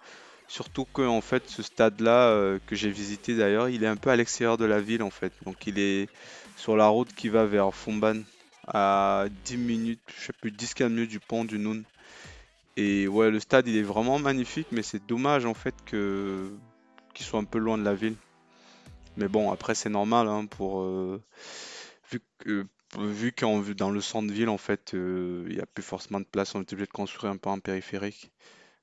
Surtout 0.48 0.84
que 0.84 1.02
en 1.02 1.20
fait 1.20 1.48
ce 1.48 1.62
stade-là 1.62 2.28
euh, 2.28 2.58
que 2.66 2.76
j'ai 2.76 2.90
visité 2.90 3.36
d'ailleurs, 3.36 3.68
il 3.68 3.82
est 3.82 3.88
un 3.88 3.96
peu 3.96 4.10
à 4.10 4.16
l'extérieur 4.16 4.56
de 4.56 4.64
la 4.64 4.80
ville 4.80 5.02
en 5.02 5.10
fait. 5.10 5.32
Donc 5.44 5.66
il 5.66 5.78
est 5.78 6.08
sur 6.56 6.76
la 6.76 6.86
route 6.86 7.12
qui 7.14 7.28
va 7.28 7.44
vers 7.46 7.74
Fumban 7.74 8.22
à 8.68 9.26
10 9.44 9.56
minutes, 9.56 10.00
je 10.16 10.26
sais 10.26 10.32
plus, 10.40 10.50
10-15 10.50 10.88
minutes 10.88 11.10
du 11.10 11.20
pont 11.20 11.44
du 11.44 11.58
Noun. 11.58 11.84
Et 12.76 13.08
ouais, 13.08 13.30
le 13.30 13.40
stade 13.40 13.66
il 13.68 13.76
est 13.76 13.82
vraiment 13.82 14.18
magnifique, 14.18 14.68
mais 14.70 14.82
c'est 14.82 15.04
dommage 15.06 15.46
en 15.46 15.54
fait 15.54 15.74
que 15.84 16.52
qu'il 17.14 17.24
soit 17.26 17.40
un 17.40 17.44
peu 17.44 17.58
loin 17.58 17.78
de 17.78 17.84
la 17.84 17.94
ville. 17.94 18.16
Mais 19.16 19.28
bon, 19.28 19.50
après 19.50 19.74
c'est 19.74 19.88
normal 19.88 20.28
hein, 20.28 20.46
pour 20.46 20.82
euh, 20.82 21.22
vu 22.10 22.20
que 22.38 22.66
vu 22.98 23.32
qu'en 23.32 23.60
dans 23.76 23.90
le 23.90 24.00
centre-ville 24.00 24.48
en 24.48 24.58
fait 24.58 24.94
euh, 24.94 25.44
il 25.48 25.56
n'y 25.56 25.62
a 25.62 25.66
plus 25.66 25.82
forcément 25.82 26.20
de 26.20 26.26
place, 26.26 26.54
on 26.54 26.60
est 26.60 26.72
obligé 26.72 26.86
de 26.86 26.92
construire 26.92 27.32
un 27.32 27.36
peu 27.36 27.50
en 27.50 27.58
périphérique. 27.58 28.30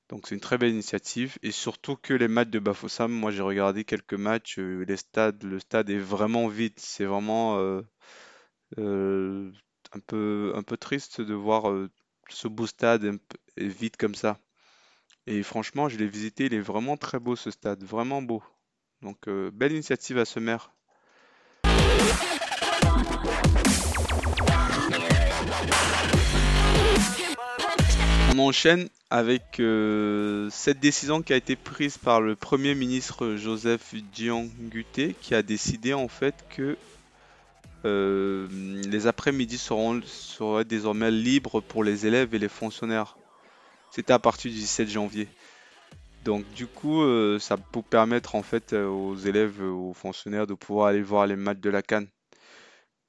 Donc 0.08 0.26
c'est 0.26 0.34
une 0.34 0.40
très 0.40 0.58
belle 0.58 0.70
initiative 0.70 1.38
et 1.42 1.50
surtout 1.50 1.96
que 1.96 2.12
les 2.12 2.28
matchs 2.28 2.50
de 2.50 2.58
Bafoussam, 2.58 3.10
moi 3.10 3.30
j'ai 3.30 3.42
regardé 3.42 3.84
quelques 3.84 4.14
matchs, 4.14 4.58
euh, 4.58 4.84
le 4.84 5.58
stade 5.58 5.90
est 5.90 5.98
vraiment 5.98 6.48
vide. 6.48 6.74
C'est 6.76 7.06
vraiment 7.06 7.58
euh, 7.58 7.80
euh, 8.78 9.50
un 9.92 10.00
peu 10.62 10.76
triste 10.78 11.20
de 11.20 11.34
voir 11.34 11.64
ce 12.28 12.48
beau 12.48 12.66
stade 12.66 13.18
vide 13.56 13.96
comme 13.96 14.14
ça. 14.14 14.38
Et 15.26 15.42
franchement, 15.42 15.88
je 15.88 15.96
l'ai 15.96 16.06
visité, 16.06 16.46
il 16.46 16.54
est 16.54 16.60
vraiment 16.60 16.96
très 16.98 17.18
beau 17.18 17.36
ce 17.36 17.50
stade, 17.50 17.82
vraiment 17.82 18.20
beau. 18.20 18.42
Donc 19.00 19.28
belle 19.28 19.72
initiative 19.72 20.18
à 20.18 20.24
ce 20.26 20.38
maire. 20.38 20.74
On 28.34 28.38
enchaîne 28.40 28.88
avec 29.10 29.60
euh, 29.60 30.48
cette 30.50 30.80
décision 30.80 31.22
qui 31.22 31.32
a 31.32 31.36
été 31.36 31.54
prise 31.54 31.98
par 31.98 32.20
le 32.20 32.34
Premier 32.34 32.74
ministre 32.74 33.36
Joseph 33.36 33.94
Dion 34.12 34.50
Nguté, 34.60 35.14
qui 35.20 35.36
a 35.36 35.42
décidé 35.44 35.94
en 35.94 36.08
fait 36.08 36.34
que 36.50 36.76
euh, 37.84 38.48
les 38.88 39.06
après-midi 39.06 39.56
seront, 39.56 40.00
seraient 40.04 40.64
désormais 40.64 41.12
libres 41.12 41.60
pour 41.60 41.84
les 41.84 42.08
élèves 42.08 42.34
et 42.34 42.40
les 42.40 42.48
fonctionnaires. 42.48 43.16
C'était 43.92 44.12
à 44.12 44.18
partir 44.18 44.50
du 44.50 44.58
17 44.58 44.88
janvier. 44.88 45.28
Donc 46.24 46.44
du 46.54 46.66
coup, 46.66 47.02
euh, 47.02 47.38
ça 47.38 47.56
peut 47.56 47.82
permettre 47.82 48.34
en 48.34 48.42
fait 48.42 48.72
aux 48.72 49.14
élèves, 49.14 49.62
aux 49.62 49.94
fonctionnaires 49.94 50.48
de 50.48 50.54
pouvoir 50.54 50.88
aller 50.88 51.02
voir 51.02 51.28
les 51.28 51.36
matchs 51.36 51.60
de 51.60 51.70
la 51.70 51.82
CAN. 51.82 52.02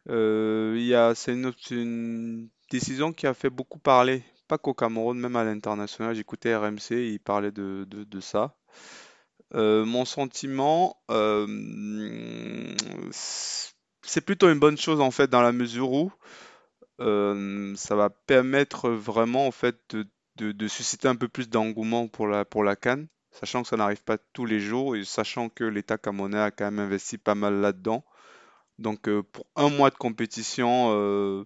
Il 0.07 0.85
y 0.85 0.93
a, 0.93 1.15
c'est 1.15 1.33
une, 1.33 1.51
c'est 1.59 1.73
une 1.73 2.47
décision 2.69 3.11
qui 3.11 3.25
a 3.25 3.33
fait 3.33 3.49
beaucoup 3.49 3.79
parler, 3.79 4.23
pas 4.47 4.57
qu'au 4.57 4.73
Cameroun, 4.73 5.17
même 5.19 5.35
à 5.35 5.43
l'international. 5.43 6.15
J'écoutais 6.15 6.55
RMC, 6.55 6.91
ils 6.91 7.19
parlaient 7.19 7.51
de, 7.51 7.85
de, 7.89 8.19
ça. 8.19 8.55
Euh, 9.53 9.85
mon 9.85 10.05
sentiment, 10.05 10.97
euh, 11.11 11.45
c'est 13.11 14.21
plutôt 14.21 14.49
une 14.51 14.59
bonne 14.59 14.77
chose 14.77 15.01
en 15.01 15.11
fait 15.11 15.29
dans 15.29 15.41
la 15.41 15.51
mesure 15.51 15.91
où 15.91 16.11
euh, 17.01 17.75
ça 17.75 17.95
va 17.95 18.09
permettre 18.09 18.89
vraiment 18.89 19.47
en 19.47 19.51
fait 19.51 19.77
de, 20.37 20.51
de, 20.51 20.67
susciter 20.67 21.07
un 21.07 21.15
peu 21.15 21.27
plus 21.27 21.49
d'engouement 21.49 22.07
pour 22.07 22.27
la, 22.27 22.45
pour 22.45 22.63
la 22.63 22.75
CAN, 22.75 23.05
sachant 23.31 23.63
que 23.63 23.67
ça 23.69 23.77
n'arrive 23.77 24.03
pas 24.03 24.17
tous 24.33 24.45
les 24.45 24.59
jours 24.59 24.95
et 24.95 25.03
sachant 25.03 25.49
que 25.49 25.63
l'État 25.63 25.97
camerounais 25.97 26.39
a 26.39 26.51
quand 26.51 26.65
même 26.65 26.79
investi 26.79 27.17
pas 27.17 27.35
mal 27.35 27.61
là-dedans. 27.61 28.03
Donc 28.79 29.09
pour 29.31 29.45
un 29.55 29.69
mois 29.69 29.89
de 29.89 29.95
compétition, 29.95 31.45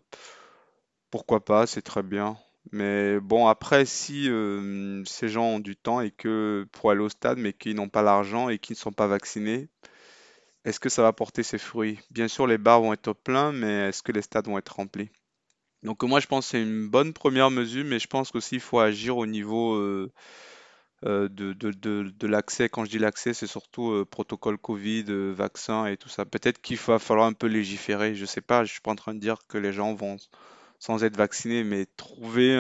pourquoi 1.12 1.44
pas, 1.44 1.68
c'est 1.68 1.82
très 1.82 2.03
bien. 2.03 2.38
Mais 2.71 3.19
bon, 3.19 3.47
après, 3.47 3.85
si 3.85 4.29
euh, 4.29 5.03
ces 5.05 5.27
gens 5.27 5.45
ont 5.45 5.59
du 5.59 5.75
temps 5.75 6.01
et 6.01 6.11
que 6.11 6.67
pour 6.71 6.91
aller 6.91 7.01
au 7.01 7.09
stade, 7.09 7.39
mais 7.39 7.53
qu'ils 7.53 7.75
n'ont 7.75 7.89
pas 7.89 8.03
l'argent 8.03 8.49
et 8.49 8.59
qu'ils 8.59 8.75
ne 8.75 8.79
sont 8.79 8.91
pas 8.91 9.07
vaccinés, 9.07 9.69
est-ce 10.65 10.79
que 10.79 10.89
ça 10.89 11.01
va 11.01 11.13
porter 11.13 11.41
ses 11.43 11.57
fruits? 11.57 11.99
Bien 12.11 12.27
sûr, 12.27 12.45
les 12.45 12.57
bars 12.57 12.81
vont 12.81 12.93
être 12.93 13.13
pleins, 13.13 13.51
mais 13.51 13.89
est-ce 13.89 14.03
que 14.03 14.11
les 14.11 14.21
stades 14.21 14.45
vont 14.47 14.57
être 14.57 14.75
remplis? 14.75 15.09
Donc 15.83 16.03
moi, 16.03 16.19
je 16.19 16.27
pense 16.27 16.45
que 16.45 16.51
c'est 16.51 16.61
une 16.61 16.89
bonne 16.89 17.13
première 17.13 17.49
mesure, 17.49 17.85
mais 17.85 17.99
je 17.99 18.07
pense 18.07 18.31
qu'aussi 18.31 18.55
il 18.55 18.61
faut 18.61 18.79
agir 18.79 19.17
au 19.17 19.25
niveau 19.25 19.75
euh, 19.75 20.11
euh, 21.05 21.29
de, 21.29 22.27
l'accès. 22.27 22.69
Quand 22.69 22.85
je 22.85 22.91
dis 22.91 22.99
l'accès, 22.99 23.33
c'est 23.33 23.47
surtout 23.47 24.05
protocole 24.11 24.57
Covid, 24.57 25.05
vaccin 25.33 25.85
et 25.88 25.97
tout 25.97 26.09
ça. 26.09 26.25
Peut-être 26.25 26.61
qu'il 26.61 26.77
va 26.77 26.99
falloir 26.99 27.27
un 27.27 27.33
peu 27.33 27.47
légiférer. 27.47 28.13
Je 28.13 28.25
sais 28.25 28.41
pas, 28.41 28.65
je 28.65 28.73
suis 28.73 28.81
pas 28.81 28.91
en 28.91 28.95
train 28.95 29.13
de 29.15 29.19
dire 29.19 29.38
que 29.47 29.57
les 29.57 29.73
gens 29.73 29.93
vont 29.95 30.17
sans 30.79 31.03
être 31.03 31.17
vaccinés, 31.17 31.63
mais 31.63 31.86
trouver 31.98 32.55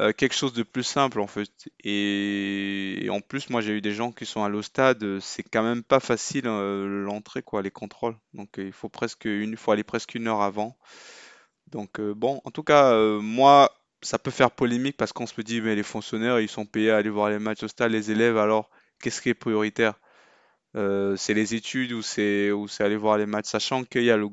euh, 0.00 0.12
quelque 0.14 0.34
chose 0.34 0.54
de 0.54 0.62
plus 0.62 0.84
simple 0.84 1.20
en 1.20 1.26
fait. 1.26 1.50
Et, 1.84 3.06
en 3.10 3.20
plus, 3.20 3.50
moi 3.50 3.60
j'ai 3.60 3.72
eu 3.72 3.80
des 3.82 3.92
gens 3.92 4.10
qui 4.10 4.24
sont 4.24 4.42
allés 4.42 4.56
au 4.56 4.62
stade, 4.62 5.20
c'est 5.20 5.42
quand 5.42 5.62
même 5.62 5.82
pas 5.82 6.00
facile 6.00 6.46
euh, 6.46 7.04
l'entrée 7.04 7.42
quoi, 7.42 7.62
les 7.62 7.70
contrôles. 7.70 8.16
Donc 8.32 8.58
euh, 8.58 8.64
il 8.64 8.72
faut 8.72 8.88
presque 8.88 9.26
une, 9.26 9.56
faut 9.56 9.72
aller 9.72 9.84
presque 9.84 10.14
une 10.14 10.28
heure 10.28 10.40
avant. 10.40 10.76
Donc 11.70 12.00
bon, 12.00 12.40
en 12.44 12.50
tout 12.50 12.62
cas, 12.62 12.94
moi, 13.20 13.72
ça 14.02 14.18
peut 14.18 14.30
faire 14.30 14.50
polémique 14.50 14.96
parce 14.98 15.12
qu'on 15.12 15.26
se 15.26 15.40
dit, 15.40 15.60
mais 15.62 15.74
les 15.74 15.82
fonctionnaires, 15.82 16.38
ils 16.40 16.48
sont 16.48 16.66
payés 16.66 16.90
à 16.90 16.98
aller 16.98 17.08
voir 17.08 17.30
les 17.30 17.38
matchs 17.38 17.62
au 17.62 17.68
stade, 17.68 17.92
les 17.92 18.10
élèves, 18.10 18.36
alors 18.36 18.70
qu'est-ce 19.00 19.22
qui 19.22 19.30
est 19.30 19.34
prioritaire? 19.34 19.94
C'est 20.74 21.34
les 21.34 21.54
études 21.54 21.92
ou 21.92 22.02
c'est 22.02 22.50
aller 22.80 22.96
voir 22.96 23.16
les 23.16 23.26
matchs, 23.26 23.46
sachant 23.46 23.84
qu'il 23.84 24.04
y 24.04 24.10
a 24.10 24.18
le 24.18 24.28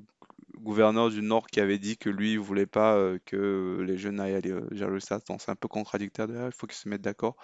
gouverneur 0.61 1.09
du 1.09 1.21
Nord 1.21 1.47
qui 1.47 1.59
avait 1.59 1.77
dit 1.77 1.97
que 1.97 2.09
lui, 2.09 2.33
il 2.33 2.39
voulait 2.39 2.65
pas 2.65 2.95
euh, 2.95 3.19
que 3.25 3.83
les 3.85 3.97
jeunes 3.97 4.19
aillent 4.19 4.35
aller 4.35 4.51
euh, 4.51 4.67
vers 4.71 4.89
le 4.89 4.99
c'est 4.99 5.13
un 5.49 5.55
peu 5.55 5.67
contradictoire, 5.67 6.27
il 6.29 6.51
faut 6.51 6.67
qu'ils 6.67 6.77
se 6.77 6.89
mettent 6.89 7.01
d'accord. 7.01 7.35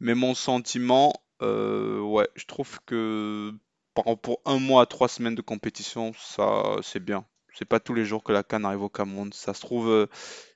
Mais 0.00 0.14
mon 0.14 0.34
sentiment, 0.34 1.12
euh, 1.42 2.00
ouais, 2.00 2.28
je 2.36 2.46
trouve 2.46 2.80
que 2.86 3.52
pour 3.94 4.40
un 4.46 4.58
mois 4.58 4.82
à 4.82 4.86
trois 4.86 5.08
semaines 5.08 5.34
de 5.34 5.42
compétition, 5.42 6.12
ça, 6.14 6.76
c'est 6.82 7.04
bien. 7.04 7.26
C'est 7.54 7.66
pas 7.66 7.80
tous 7.80 7.94
les 7.94 8.04
jours 8.04 8.22
que 8.24 8.32
la 8.32 8.42
CAN 8.42 8.64
arrive 8.64 8.82
au 8.82 8.88
Cameroun. 8.88 9.32
Ça 9.32 9.52
se 9.52 9.60
trouve, 9.60 10.08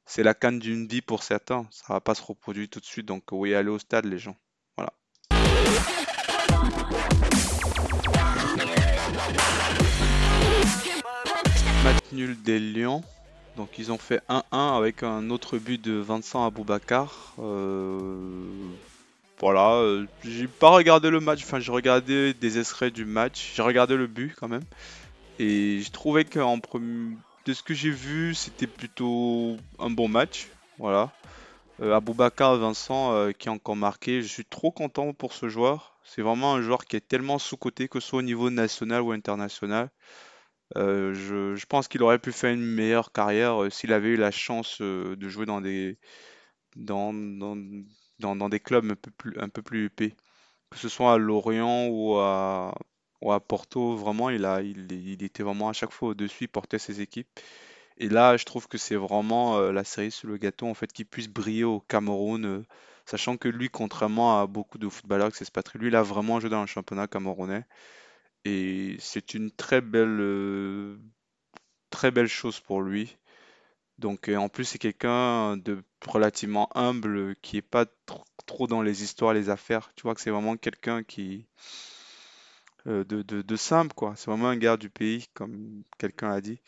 c'est 0.06 0.22
la 0.22 0.34
CAN 0.34 0.52
d'une 0.52 0.86
vie 0.86 1.02
pour 1.02 1.22
certains. 1.22 1.66
Ça 1.70 1.92
va 1.92 2.00
pas 2.00 2.14
se 2.14 2.22
reproduire 2.22 2.68
tout 2.70 2.80
de 2.80 2.84
suite. 2.86 3.06
Donc 3.06 3.24
oui, 3.32 3.54
allez 3.54 3.68
au 3.68 3.78
stade, 3.78 4.06
les 4.06 4.18
gens. 4.18 4.36
Match 11.84 11.98
nul 12.12 12.34
des 12.42 12.58
Lions. 12.58 13.02
Donc 13.58 13.78
ils 13.78 13.92
ont 13.92 13.98
fait 13.98 14.22
1-1 14.30 14.42
avec 14.74 15.02
un 15.02 15.28
autre 15.28 15.58
but 15.58 15.78
de 15.78 15.92
Vincent 15.92 16.46
Aboubakar. 16.46 17.34
Euh, 17.38 18.26
voilà, 19.38 19.74
euh, 19.74 20.06
j'ai 20.24 20.46
pas 20.46 20.70
regardé 20.70 21.10
le 21.10 21.20
match, 21.20 21.42
enfin 21.44 21.60
j'ai 21.60 21.70
regardé 21.70 22.32
des 22.32 22.58
extraits 22.58 22.90
du 22.92 23.04
match, 23.04 23.52
j'ai 23.54 23.60
regardé 23.60 23.96
le 23.96 24.06
but 24.06 24.34
quand 24.34 24.48
même. 24.48 24.64
Et 25.38 25.82
je 25.82 25.90
trouvais 25.90 26.24
qu'en 26.24 26.58
premi- 26.58 27.18
de 27.44 27.52
ce 27.52 27.62
que 27.62 27.74
j'ai 27.74 27.90
vu, 27.90 28.34
c'était 28.34 28.66
plutôt 28.66 29.58
un 29.78 29.90
bon 29.90 30.08
match. 30.08 30.48
Voilà. 30.78 31.10
Euh, 31.82 31.94
Aboubakar 31.94 32.56
Vincent 32.56 33.12
euh, 33.12 33.32
qui 33.32 33.50
a 33.50 33.52
encore 33.52 33.76
marqué, 33.76 34.22
je 34.22 34.28
suis 34.28 34.46
trop 34.46 34.70
content 34.70 35.12
pour 35.12 35.34
ce 35.34 35.50
joueur. 35.50 35.92
C'est 36.04 36.22
vraiment 36.22 36.54
un 36.54 36.62
joueur 36.62 36.86
qui 36.86 36.96
est 36.96 37.06
tellement 37.06 37.38
sous-coté, 37.38 37.88
que 37.88 38.00
ce 38.00 38.08
soit 38.08 38.20
au 38.20 38.22
niveau 38.22 38.48
national 38.48 39.02
ou 39.02 39.12
international. 39.12 39.90
Euh, 40.76 41.14
je, 41.56 41.66
pense 41.66 41.88
qu'il 41.88 42.02
aurait 42.02 42.18
pu 42.18 42.32
faire 42.32 42.52
une 42.52 42.64
meilleure 42.64 43.12
carrière 43.12 43.62
euh, 43.62 43.70
s'il 43.70 43.92
avait 43.92 44.10
eu 44.10 44.16
la 44.16 44.30
chance 44.30 44.78
euh, 44.80 45.14
de 45.16 45.28
jouer 45.28 45.46
dans 45.46 45.60
des, 45.60 45.98
dans, 46.76 47.12
dans, 47.14 47.56
dans, 48.36 48.48
des 48.48 48.60
clubs 48.60 48.84
un 48.90 48.96
peu 48.96 49.10
plus, 49.62 49.86
un. 49.86 50.10
Que 50.70 50.78
ce 50.78 50.88
soit 50.88 51.14
à 51.14 51.18
Lorient 51.18 51.86
ou 51.88 52.16
à, 52.18 52.74
ou 53.20 53.32
à 53.32 53.40
Porto, 53.40 53.96
vraiment, 53.96 54.30
il 54.30 54.44
a, 54.44 54.62
il, 54.62 54.90
il 54.92 55.22
était 55.22 55.42
vraiment 55.44 55.68
à 55.68 55.72
chaque 55.72 55.92
fois 55.92 56.10
au-dessus, 56.10 56.44
il 56.44 56.48
portait 56.48 56.78
ses 56.78 57.00
équipes. 57.00 57.28
Et 57.98 58.08
là, 58.08 58.36
je 58.36 58.44
trouve 58.44 58.68
que 58.68 58.78
c'est 58.78 58.96
vraiment 58.96 59.60
la 59.70 59.84
cerise 59.84 60.14
sur 60.14 60.28
le 60.28 60.36
gâteau, 60.36 60.66
en 60.66 60.74
fait, 60.74 60.92
qu'il 60.92 61.06
puisse 61.06 61.28
briller 61.28 61.64
au 61.64 61.80
Cameroun, 61.80 62.64
sachant 63.06 63.36
que 63.36 63.48
lui, 63.48 63.70
contrairement 63.70 64.40
à 64.40 64.46
beaucoup 64.48 64.78
de 64.78 64.88
footballeurs 64.88 65.30
qui 65.30 65.38
s'expatrient, 65.38 65.78
lui, 65.78 65.88
il 65.88 65.96
a 65.96 66.02
vraiment 66.02 66.40
joué 66.40 66.50
dans 66.50 66.60
le 66.60 66.66
championnat 66.66 67.06
camerounais. 67.06 67.64
Et 68.44 68.96
c'est 69.00 69.34
une 69.34 69.50
très 69.50 69.80
belle, 69.80 70.18
euh, 70.20 70.98
très 71.90 72.10
belle 72.10 72.28
chose 72.28 72.60
pour 72.60 72.82
lui. 72.82 73.16
Donc, 73.98 74.28
euh, 74.28 74.36
en 74.36 74.48
plus, 74.48 74.64
c'est 74.64 74.78
quelqu'un 74.78 75.56
de 75.56 75.82
relativement 76.06 76.68
humble, 76.76 77.36
qui 77.42 77.58
est 77.58 77.62
pas 77.62 77.86
trop, 78.46 78.66
dans 78.66 78.82
les 78.82 79.02
histoires, 79.02 79.34
les 79.34 79.50
affaires. 79.50 79.92
Tu 79.96 80.02
vois 80.02 80.14
que 80.14 80.20
c'est 80.20 80.30
vraiment 80.30 80.56
quelqu'un 80.56 81.02
qui, 81.04 81.46
euh, 82.86 83.04
de, 83.04 83.22
de, 83.22 83.56
simple, 83.56 83.94
quoi. 83.94 84.14
C'est 84.16 84.30
vraiment 84.30 84.48
un 84.48 84.56
gars 84.56 84.76
du 84.76 84.90
pays, 84.90 85.26
comme 85.34 85.82
quelqu'un 85.98 86.30
a 86.30 86.40
dit. 86.40 86.60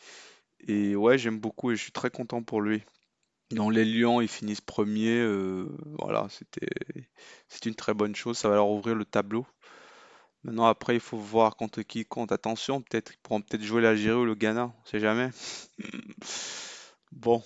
Et 0.67 0.95
ouais, 0.95 1.17
j'aime 1.17 1.39
beaucoup 1.39 1.71
et 1.71 1.75
je 1.75 1.83
suis 1.83 1.91
très 1.91 2.09
content 2.09 2.43
pour 2.43 2.61
lui. 2.61 2.83
Dans 3.51 3.69
les 3.69 3.85
Lions, 3.85 4.21
ils 4.21 4.27
finissent 4.27 4.61
premiers. 4.61 5.25
voilà, 5.99 6.27
c'était, 6.29 6.67
c'est 7.49 7.65
une 7.67 7.75
très 7.75 7.93
bonne 7.93 8.15
chose. 8.15 8.37
Ça 8.37 8.49
va 8.49 8.55
leur 8.55 8.69
ouvrir 8.69 8.95
le 8.95 9.05
tableau. 9.05 9.45
Maintenant, 10.47 10.67
après, 10.67 10.93
il 10.93 11.01
faut 11.01 11.17
voir 11.17 11.57
contre 11.57 11.81
qui 11.81 11.99
ils 11.99 12.05
comptent. 12.05 12.31
Attention, 12.31 12.81
peut-être, 12.81 13.11
ils 13.13 13.17
pourront 13.17 13.41
peut-être 13.41 13.63
jouer 13.63 13.81
l'Algérie 13.81 14.15
ou 14.15 14.23
le 14.23 14.33
Ghana. 14.33 14.71
On 14.73 14.89
sait 14.89 15.01
jamais. 15.01 15.29
Bon. 17.11 17.43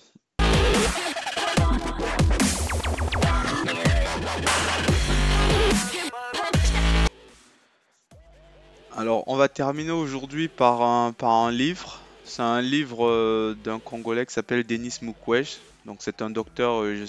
Alors, 8.96 9.24
on 9.26 9.36
va 9.36 9.48
terminer 9.48 9.90
aujourd'hui 9.90 10.46
par 10.46 10.82
un, 10.82 11.12
par 11.12 11.30
un 11.30 11.50
livre. 11.50 12.00
C'est 12.24 12.42
un 12.42 12.60
livre 12.60 13.06
euh, 13.06 13.56
d'un 13.64 13.80
Congolais 13.80 14.26
qui 14.26 14.32
s'appelle 14.34 14.64
Denis 14.64 14.98
Mukwege. 15.02 15.58
Donc, 15.86 15.98
c'est 16.00 16.22
un 16.22 16.30
docteur 16.30 16.82
euh, 16.82 17.06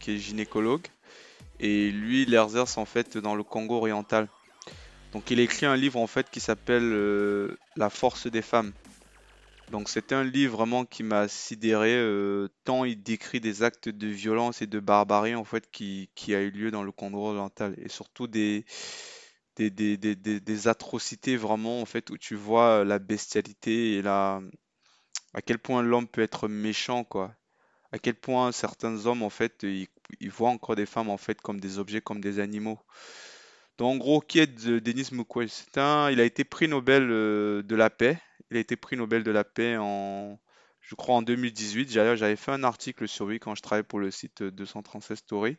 qui 0.00 0.12
est 0.12 0.18
gynécologue. 0.18 0.86
Et 1.60 1.90
lui, 1.90 2.22
il 2.22 2.34
exerce 2.34 2.78
en 2.78 2.86
fait 2.86 3.18
dans 3.18 3.34
le 3.34 3.42
Congo 3.42 3.76
oriental. 3.76 4.28
Donc, 5.12 5.30
il 5.30 5.40
écrit 5.40 5.66
un 5.66 5.76
livre 5.76 6.00
en 6.00 6.06
fait 6.06 6.30
qui 6.30 6.40
s'appelle 6.40 6.90
euh, 6.92 7.58
La 7.76 7.90
force 7.90 8.26
des 8.26 8.40
femmes. 8.40 8.72
Donc, 9.70 9.88
c'est 9.88 10.12
un 10.12 10.24
livre 10.24 10.56
vraiment 10.56 10.84
qui 10.84 11.02
m'a 11.02 11.28
sidéré, 11.28 11.94
euh, 11.94 12.48
tant 12.64 12.84
il 12.84 13.02
décrit 13.02 13.40
des 13.40 13.62
actes 13.62 13.88
de 13.88 14.06
violence 14.06 14.62
et 14.62 14.66
de 14.66 14.80
barbarie 14.80 15.34
en 15.34 15.44
fait 15.44 15.70
qui, 15.70 16.08
a 16.28 16.40
eu 16.40 16.50
lieu 16.50 16.70
dans 16.70 16.82
le 16.82 16.92
Congo 16.92 17.26
oriental. 17.26 17.74
Et 17.78 17.88
surtout 17.88 18.26
des, 18.26 18.64
atrocités 20.66 21.36
vraiment 21.36 21.82
en 21.82 21.86
fait 21.86 22.10
où 22.10 22.16
tu 22.16 22.34
vois 22.34 22.84
la 22.84 22.98
bestialité 22.98 23.94
et 23.94 24.02
la 24.02 24.40
à 25.34 25.40
quel 25.40 25.58
point 25.58 25.82
l'homme 25.82 26.08
peut 26.08 26.22
être 26.22 26.48
méchant 26.48 27.04
quoi 27.04 27.34
à 27.90 27.98
quel 27.98 28.14
point 28.14 28.52
certains 28.52 29.06
hommes 29.06 29.22
en 29.22 29.30
fait 29.30 29.62
ils, 29.62 29.88
ils 30.20 30.30
voient 30.30 30.50
encore 30.50 30.76
des 30.76 30.86
femmes 30.86 31.10
en 31.10 31.16
fait 31.16 31.40
comme 31.40 31.60
des 31.60 31.78
objets 31.78 32.00
comme 32.00 32.20
des 32.20 32.38
animaux 32.38 32.78
en 33.82 33.96
gros 33.96 34.20
qui 34.20 34.38
est 34.38 34.46
de- 34.46 34.78
Denis 34.78 35.08
Mukwege 35.12 35.50
il 35.76 36.20
a 36.20 36.24
été 36.24 36.44
prix 36.44 36.68
Nobel 36.68 37.08
euh, 37.10 37.62
de 37.62 37.76
la 37.76 37.90
paix 37.90 38.18
il 38.50 38.56
a 38.56 38.60
été 38.60 38.76
prix 38.76 38.96
Nobel 38.96 39.22
de 39.24 39.30
la 39.30 39.44
paix 39.44 39.76
en 39.78 40.38
je 40.80 40.94
crois 40.94 41.16
en 41.16 41.22
2018 41.22 41.94
d'ailleurs 41.94 42.16
j'avais 42.16 42.36
fait 42.36 42.52
un 42.52 42.64
article 42.64 43.08
sur 43.08 43.26
lui 43.26 43.38
quand 43.40 43.54
je 43.54 43.62
travaillais 43.62 43.82
pour 43.84 44.00
le 44.00 44.10
site 44.10 44.42
236 44.42 45.16
Story 45.16 45.56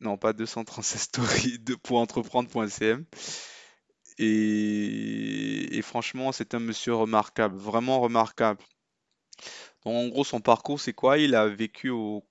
non 0.00 0.16
pas 0.18 0.32
236 0.32 0.98
Story 0.98 1.58
de 1.60 1.74
pour 1.74 1.98
entreprendre.cm 1.98 3.04
Et, 4.18 5.80
franchement, 5.82 6.32
c'est 6.32 6.54
un 6.54 6.60
monsieur 6.60 6.94
remarquable, 6.94 7.56
vraiment 7.56 8.00
remarquable. 8.00 8.62
En 9.84 10.08
gros, 10.08 10.24
son 10.24 10.40
parcours, 10.40 10.80
c'est 10.80 10.92
quoi? 10.92 11.18
Il 11.18 11.34
a 11.34 11.46
vécu 11.48 11.88
au 11.90 12.24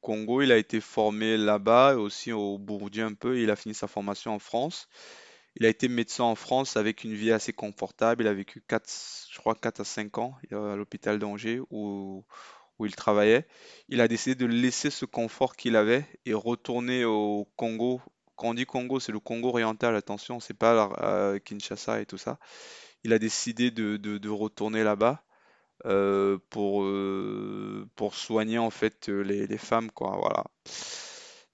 Congo, 0.00 0.42
il 0.42 0.52
a 0.52 0.56
été 0.58 0.80
formé 0.80 1.36
là-bas, 1.36 1.96
aussi 1.96 2.32
au 2.32 2.58
Burundi 2.58 3.00
un 3.00 3.14
peu, 3.14 3.40
il 3.40 3.50
a 3.50 3.56
fini 3.56 3.74
sa 3.74 3.88
formation 3.88 4.34
en 4.34 4.38
France. 4.38 4.88
Il 5.56 5.66
a 5.66 5.68
été 5.68 5.88
médecin 5.88 6.24
en 6.24 6.34
France 6.36 6.76
avec 6.76 7.04
une 7.04 7.14
vie 7.14 7.32
assez 7.32 7.52
confortable. 7.52 8.24
Il 8.24 8.28
a 8.28 8.34
vécu 8.34 8.62
4, 8.68 8.88
je 9.32 9.38
crois 9.38 9.54
4 9.54 9.80
à 9.80 9.84
5 9.84 10.18
ans 10.18 10.36
euh, 10.52 10.74
à 10.74 10.76
l'hôpital 10.76 11.18
d'Angers 11.18 11.60
où, 11.70 12.24
où 12.78 12.86
il 12.86 12.94
travaillait. 12.96 13.46
Il 13.88 14.00
a 14.00 14.08
décidé 14.08 14.34
de 14.36 14.46
laisser 14.46 14.90
ce 14.90 15.04
confort 15.06 15.56
qu'il 15.56 15.76
avait 15.76 16.06
et 16.26 16.34
retourner 16.34 17.04
au 17.04 17.48
Congo. 17.56 18.00
Quand 18.36 18.48
on 18.50 18.54
dit 18.54 18.66
Congo, 18.66 19.00
c'est 19.00 19.12
le 19.12 19.20
Congo 19.20 19.48
oriental, 19.50 19.96
attention, 19.96 20.40
c'est 20.40 20.54
pas 20.54 20.90
euh, 21.02 21.38
Kinshasa 21.40 22.00
et 22.00 22.06
tout 22.06 22.18
ça. 22.18 22.38
Il 23.04 23.12
a 23.12 23.18
décidé 23.18 23.70
de- 23.72 23.96
de 24.18 24.28
retourner 24.30 24.84
là-bas 24.84 25.24
euh, 25.86 26.38
pour, 26.50 26.82
euh, 26.84 27.86
pour 27.96 28.14
soigner 28.14 28.58
en 28.58 28.70
fait 28.70 29.08
euh, 29.08 29.22
les, 29.22 29.46
les 29.46 29.58
femmes, 29.58 29.90
quoi. 29.90 30.16
Voilà. 30.20 30.44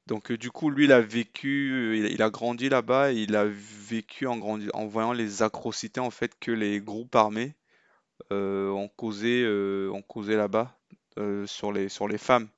Donc 0.06 0.32
du 0.32 0.50
coup, 0.50 0.70
lui, 0.70 0.84
il 0.84 0.92
a 0.92 1.00
vécu, 1.00 1.98
il, 2.10 2.22
a 2.22 2.30
grandi 2.30 2.68
là-bas, 2.68 3.12
il 3.12 3.36
a 3.36 3.46
vécu 3.46 4.26
en, 4.26 4.36
grandi- 4.36 4.70
en 4.74 4.86
voyant 4.86 5.12
les 5.12 5.42
atrocités 5.42 6.00
en 6.00 6.10
fait 6.10 6.32
que 6.38 6.50
les 6.50 6.80
groupes 6.80 7.14
armés 7.14 7.54
ont 8.30 8.90
causé, 8.96 9.46
ont 9.92 10.02
causé 10.02 10.36
là-bas 10.36 10.76
sur 11.46 11.72
les, 11.72 11.88
sur 11.88 12.08
les 12.08 12.18
femmes. 12.18 12.48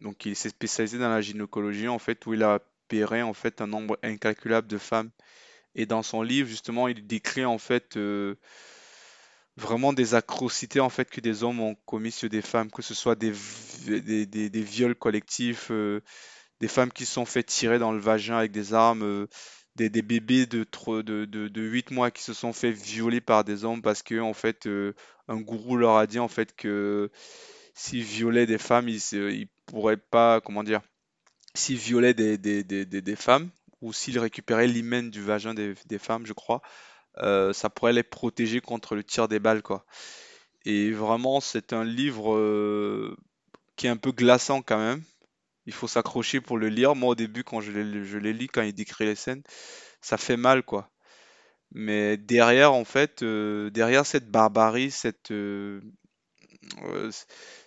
Donc 0.00 0.26
il 0.26 0.34
s'est 0.36 0.48
spécialisé 0.48 0.98
dans 0.98 1.08
la 1.10 1.20
gynécologie 1.20 1.88
en 1.88 1.98
fait, 1.98 2.26
où 2.26 2.34
il 2.34 2.42
a 2.42 2.56
opéré 2.86 3.22
en 3.22 3.34
fait 3.34 3.60
un 3.60 3.66
nombre 3.66 3.98
incalculable 4.02 4.66
de 4.66 4.78
femmes. 4.78 5.10
Et 5.74 5.86
dans 5.86 6.02
son 6.02 6.22
livre, 6.22 6.48
justement, 6.48 6.88
il 6.88 7.06
décrit 7.06 7.44
en 7.44 7.58
fait 7.58 7.96
vraiment 9.58 9.92
des 9.92 10.14
atrocités 10.14 10.80
en 10.80 10.88
fait 10.88 11.10
que 11.10 11.20
des 11.20 11.42
hommes 11.42 11.60
ont 11.60 11.74
commis 11.86 12.12
sur 12.12 12.28
des 12.28 12.42
femmes, 12.42 12.70
que 12.70 12.82
ce 12.82 12.94
soit 12.94 13.16
des, 13.16 13.32
viols 13.32 14.94
collectifs, 14.94 15.68
euh, 15.70 16.00
des 16.60 16.68
femmes 16.68 16.92
qui 16.92 17.04
sont 17.04 17.24
fait 17.24 17.42
tirer 17.42 17.78
dans 17.78 17.92
le 17.92 17.98
vagin 17.98 18.38
avec 18.38 18.52
des 18.52 18.72
armes, 18.72 19.02
euh, 19.02 19.26
des, 19.74 19.90
bébés 20.02 20.46
de, 20.46 20.64
de, 21.02 21.24
de, 21.24 21.48
de 21.48 21.62
8 21.62 21.90
mois 21.90 22.10
qui 22.10 22.22
se 22.22 22.34
sont 22.34 22.52
fait 22.52 22.70
violer 22.70 23.20
par 23.20 23.44
des 23.44 23.64
hommes 23.64 23.82
parce 23.82 24.02
que 24.02 24.20
en 24.20 24.34
fait 24.34 24.66
euh, 24.66 24.94
un 25.26 25.40
gourou 25.40 25.76
leur 25.76 25.96
a 25.96 26.06
dit 26.06 26.18
en 26.20 26.28
fait 26.28 26.54
que 26.54 27.10
s'ils 27.74 28.02
violaient 28.02 28.46
des 28.46 28.58
femmes, 28.58 28.88
ils, 28.88 29.02
ils 29.12 29.48
pourraient 29.66 29.96
pas, 29.96 30.40
comment 30.40 30.64
dire, 30.64 30.80
s'ils 31.54 31.76
violaient 31.76 32.14
des, 32.14 33.16
femmes 33.16 33.50
ou 33.80 33.92
s'ils 33.92 34.18
récupéraient 34.18 34.66
l'hymen 34.66 35.10
du 35.10 35.22
vagin 35.22 35.54
des 35.54 35.98
femmes, 35.98 36.26
je 36.26 36.32
crois, 36.32 36.60
euh, 37.20 37.52
ça 37.52 37.70
pourrait 37.70 37.92
les 37.92 38.02
protéger 38.02 38.60
contre 38.60 38.94
le 38.94 39.04
tir 39.04 39.28
des 39.28 39.40
balles, 39.40 39.62
quoi. 39.62 39.84
Et 40.64 40.92
vraiment, 40.92 41.40
c'est 41.40 41.72
un 41.72 41.84
livre 41.84 42.34
euh, 42.34 43.16
qui 43.76 43.86
est 43.86 43.90
un 43.90 43.96
peu 43.96 44.12
glaçant 44.12 44.62
quand 44.62 44.78
même. 44.78 45.02
Il 45.66 45.72
faut 45.72 45.88
s'accrocher 45.88 46.40
pour 46.40 46.58
le 46.58 46.68
lire. 46.68 46.94
Moi, 46.94 47.10
au 47.10 47.14
début, 47.14 47.44
quand 47.44 47.60
je 47.60 47.72
l'ai 47.72 48.04
je 48.04 48.18
l'ai 48.18 48.32
lu, 48.32 48.48
quand 48.48 48.62
il 48.62 48.74
décrit 48.74 49.06
les 49.06 49.14
scènes, 49.14 49.42
ça 50.00 50.16
fait 50.18 50.36
mal, 50.36 50.62
quoi. 50.62 50.90
Mais 51.72 52.16
derrière, 52.16 52.72
en 52.74 52.84
fait, 52.84 53.22
euh, 53.22 53.70
derrière 53.70 54.06
cette 54.06 54.30
barbarie, 54.30 54.90
cette, 54.90 55.32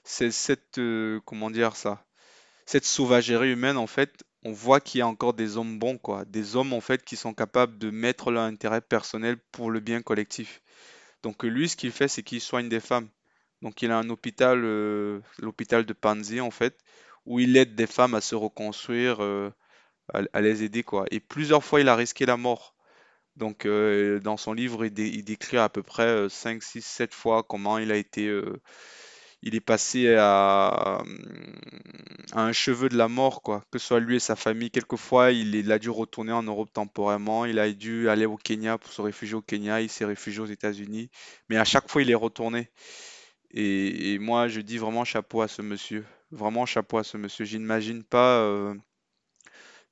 cette, 0.04 0.80
comment 1.26 1.52
dire 1.52 1.76
ça, 1.76 2.06
cette 2.66 2.86
sauvagerie 2.86 3.52
humaine, 3.52 3.78
en 3.78 3.88
fait, 3.88 4.24
on 4.44 4.52
voit 4.52 4.80
qu'il 4.82 5.00
y 5.00 5.02
a 5.02 5.08
encore 5.08 5.34
des 5.34 5.58
hommes 5.58 5.78
bons, 5.80 5.98
quoi. 5.98 6.26
Des 6.26 6.56
hommes, 6.56 6.74
en 6.74 6.82
fait, 6.82 7.04
qui 7.04 7.16
sont 7.16 7.34
capables 7.34 7.78
de 7.78 7.92
mettre 7.92 8.32
leur 8.32 8.44
intérêt 8.44 8.82
personnel 8.82 9.38
pour 9.52 9.70
le 9.72 9.80
bien 9.80 10.02
collectif. 10.02 10.62
Donc, 11.24 11.44
lui, 11.44 11.70
ce 11.70 11.76
qu'il 11.76 11.92
fait, 11.92 12.08
c'est 12.08 12.24
qu'il 12.24 12.42
soigne 12.42 12.70
des 12.70 12.80
femmes. 12.80 13.10
Donc, 13.62 13.82
il 13.84 13.92
a 13.92 14.00
un 14.00 14.10
hôpital, 14.10 14.62
euh, 14.64 15.20
l'hôpital 15.40 15.86
de 15.86 15.94
Panzi, 15.94 16.42
en 16.42 16.52
fait, 16.52 16.78
où 17.26 17.40
il 17.40 17.56
aide 17.58 17.76
des 17.76 17.88
femmes 17.88 18.16
à 18.16 18.22
se 18.22 18.36
reconstruire, 18.36 19.24
euh, 19.24 19.52
à, 20.14 20.42
les 20.42 20.64
aider, 20.64 20.84
quoi. 20.84 21.06
Et 21.12 21.20
plusieurs 21.20 21.64
fois, 21.64 21.82
il 21.82 21.90
a 21.90 21.96
risqué 21.96 22.26
la 22.26 22.38
mort. 22.38 22.76
Donc, 23.36 23.66
euh, 23.66 24.20
dans 24.20 24.38
son 24.38 24.54
livre, 24.54 24.86
il, 24.86 24.98
il 25.00 25.24
décrit 25.24 25.58
à 25.58 25.70
peu 25.70 25.84
près 25.84 26.08
euh, 26.08 26.30
5, 26.30 26.64
6, 26.64 26.84
7 26.86 27.14
fois 27.14 27.44
comment 27.44 27.78
il 27.78 27.92
a 27.92 27.98
été, 27.98 28.30
il 29.44 29.56
est 29.56 29.60
passé 29.62 30.16
à, 30.18 31.04
un 32.34 32.52
cheveu 32.52 32.90
de 32.90 32.98
la 32.98 33.08
mort, 33.08 33.42
quoi. 33.42 33.66
Que 33.72 33.80
ce 33.80 33.88
soit 33.88 34.00
lui 34.00 34.18
et 34.18 34.20
sa 34.20 34.36
famille. 34.36 34.70
Quelquefois, 34.70 35.32
il, 35.32 35.72
a 35.72 35.80
dû 35.80 35.90
retourner 35.90 36.32
en 36.32 36.44
Europe 36.44 36.72
temporairement. 36.72 37.46
Il 37.46 37.58
a 37.60 37.72
dû 37.72 38.08
aller 38.10 38.26
au 38.26 38.38
Kenya 38.38 38.78
pour 38.78 38.92
se 38.92 39.02
réfugier 39.02 39.36
au 39.36 39.42
Kenya. 39.42 39.82
Il 39.82 39.90
s'est 39.90 40.06
réfugié 40.06 40.42
aux 40.42 40.46
États-Unis. 40.46 41.10
Mais 41.50 41.58
à 41.58 41.66
chaque 41.66 41.90
fois, 41.90 42.02
il 42.02 42.12
est 42.12 42.16
retourné. 42.16 42.70
Et, 43.52 44.20
moi, 44.20 44.48
je 44.48 44.62
dis 44.62 44.78
vraiment 44.78 45.06
chapeau 45.06 45.42
à 45.42 45.48
ce 45.48 45.62
monsieur. 45.62 46.06
Vraiment 46.32 46.66
chapeau 46.66 47.00
à 47.00 47.04
ce 47.04 47.18
monsieur. 47.18 47.44
J'imagine 47.46 48.04
pas 48.04 48.40
euh, 48.40 48.76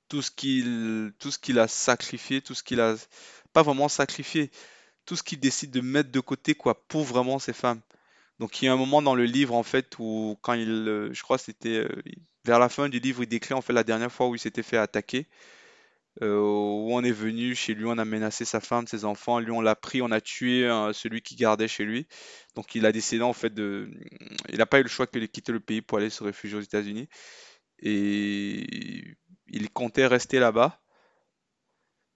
tout 0.10 0.21
ce 0.21 0.32
qu'il 0.32 1.12
tout 1.19 1.32
ce 1.32 1.39
qu'il 1.39 1.60
a 1.60 1.67
sacrifié, 1.67 2.41
tout 2.41 2.56
ce 2.56 2.63
qu'il 2.63 2.80
a 2.80 2.95
pas 3.52 3.63
vraiment 3.63 3.89
sacrifié, 3.89 4.52
tout 5.06 5.15
ce 5.15 5.24
qu'il 5.24 5.39
décide 5.39 5.71
de 5.71 5.82
mettre 5.82 6.12
de 6.12 6.19
côté 6.19 6.56
quoi 6.56 6.88
pour 6.88 7.04
vraiment 7.04 7.39
ces 7.39 7.54
femmes. 7.54 7.82
Donc 8.39 8.62
il 8.62 8.65
y 8.65 8.67
a 8.69 8.73
un 8.73 8.78
moment 8.78 9.02
dans 9.02 9.15
le 9.15 9.25
livre 9.25 9.54
en 9.54 9.63
fait 9.63 9.97
où 9.99 10.38
quand 10.41 10.54
il 10.54 10.69
euh, 10.69 11.13
je 11.13 11.21
crois 11.23 11.38
c'était 11.38 11.80
euh, 11.80 11.89
vers 12.45 12.60
la 12.60 12.69
fin 12.69 12.89
du 12.89 12.99
livre, 12.99 13.23
il 13.23 13.28
décrit 13.28 13.54
en 13.54 13.62
fait 13.62 13.73
la 13.73 13.84
dernière 13.84 14.12
fois 14.12 14.28
où 14.30 14.36
il 14.36 14.39
s'était 14.39 14.63
fait 14.63 14.78
attaquer, 14.78 15.28
euh, 16.21 16.38
où 16.39 16.89
on 16.91 17.04
est 17.04 17.12
venu 17.12 17.56
chez 17.56 17.73
lui, 17.73 17.86
on 17.86 17.97
a 17.97 18.06
menacé 18.06 18.45
sa 18.45 18.62
femme, 18.62 18.88
ses 18.88 19.06
enfants, 19.06 19.39
lui 19.39 19.52
on 19.52 19.62
l'a 19.62 19.75
pris, 19.75 20.02
on 20.02 20.12
a 20.12 20.21
tué 20.21 20.63
celui 20.93 21.21
qui 21.21 21.36
gardait 21.36 21.67
chez 21.67 21.86
lui. 21.86 22.08
Donc 22.56 22.75
il 22.75 22.86
a 22.86 22.91
décidé 22.91 23.21
en 23.23 23.34
fait 23.34 23.54
de 23.54 23.89
il 24.49 24.58
n'a 24.58 24.65
pas 24.65 24.80
eu 24.80 24.84
le 24.84 24.89
choix 24.89 25.08
que 25.08 25.19
de 25.19 25.25
quitter 25.25 25.52
le 25.52 25.60
pays 25.60 25.82
pour 25.82 25.97
aller 25.97 26.10
se 26.10 26.23
réfugier 26.23 26.58
aux 26.58 26.62
États-Unis 26.62 27.10
et 27.82 29.15
il 29.47 29.69
comptait 29.71 30.08
rester 30.08 30.39
là-bas. 30.39 30.82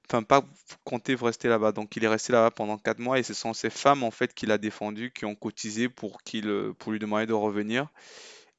Enfin, 0.09 0.23
pas 0.23 0.43
compter 0.83 1.15
rester 1.15 1.47
là-bas. 1.47 1.71
Donc, 1.71 1.95
il 1.95 2.03
est 2.03 2.07
resté 2.07 2.33
là-bas 2.33 2.51
pendant 2.51 2.77
quatre 2.77 2.99
mois 2.99 3.19
et 3.19 3.23
ce 3.23 3.33
sont 3.33 3.53
ces 3.53 3.69
femmes, 3.69 4.03
en 4.03 4.11
fait, 4.11 4.33
qu'il 4.33 4.51
a 4.51 4.57
défendues, 4.57 5.11
qui 5.11 5.25
ont 5.25 5.35
cotisé 5.35 5.89
pour 5.89 6.23
qu'il, 6.23 6.47
euh, 6.47 6.73
pour 6.77 6.91
lui 6.91 6.99
demander 6.99 7.25
de 7.25 7.33
revenir. 7.33 7.87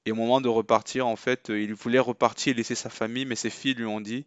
Et 0.07 0.12
au 0.12 0.14
moment 0.14 0.40
de 0.40 0.48
repartir, 0.48 1.07
en 1.07 1.16
fait, 1.16 1.50
euh, 1.50 1.61
il 1.61 1.74
voulait 1.74 1.98
repartir 1.98 2.52
et 2.52 2.54
laisser 2.54 2.74
sa 2.74 2.90
famille, 2.90 3.24
mais 3.24 3.37
ses 3.37 3.50
filles 3.50 3.74
lui 3.74 3.87
ont 3.87 4.00
dit, 4.00 4.26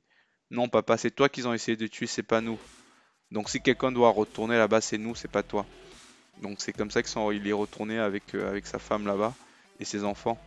non, 0.49 0.69
papa, 0.69 0.97
c'est 0.97 1.12
toi 1.12 1.30
qu'ils 1.30 1.47
ont 1.47 1.53
essayé 1.53 1.75
de 1.75 1.88
tuer, 1.88 2.08
c'est 2.08 2.23
pas 2.23 2.41
nous. 2.41 2.58
Donc, 3.32 3.49
si 3.49 3.62
quelqu'un 3.62 3.91
doit 3.91 4.10
retourner 4.10 4.58
là-bas, 4.58 4.82
c'est 4.82 4.97
nous, 4.97 5.15
c'est 5.15 5.27
pas 5.27 5.43
toi. 5.43 5.65
Donc, 6.41 6.62
c'est 6.62 6.73
comme 6.73 6.91
ça 6.91 7.03
qu'il 7.03 7.47
est 7.47 7.53
retourné 7.53 7.99
avec, 7.99 8.36
euh, 8.36 8.49
avec 8.49 8.65
sa 8.67 8.80
femme 8.80 9.06
là-bas 9.06 9.34
et 9.80 9.86
ses 9.86 10.03
enfants. 10.03 10.39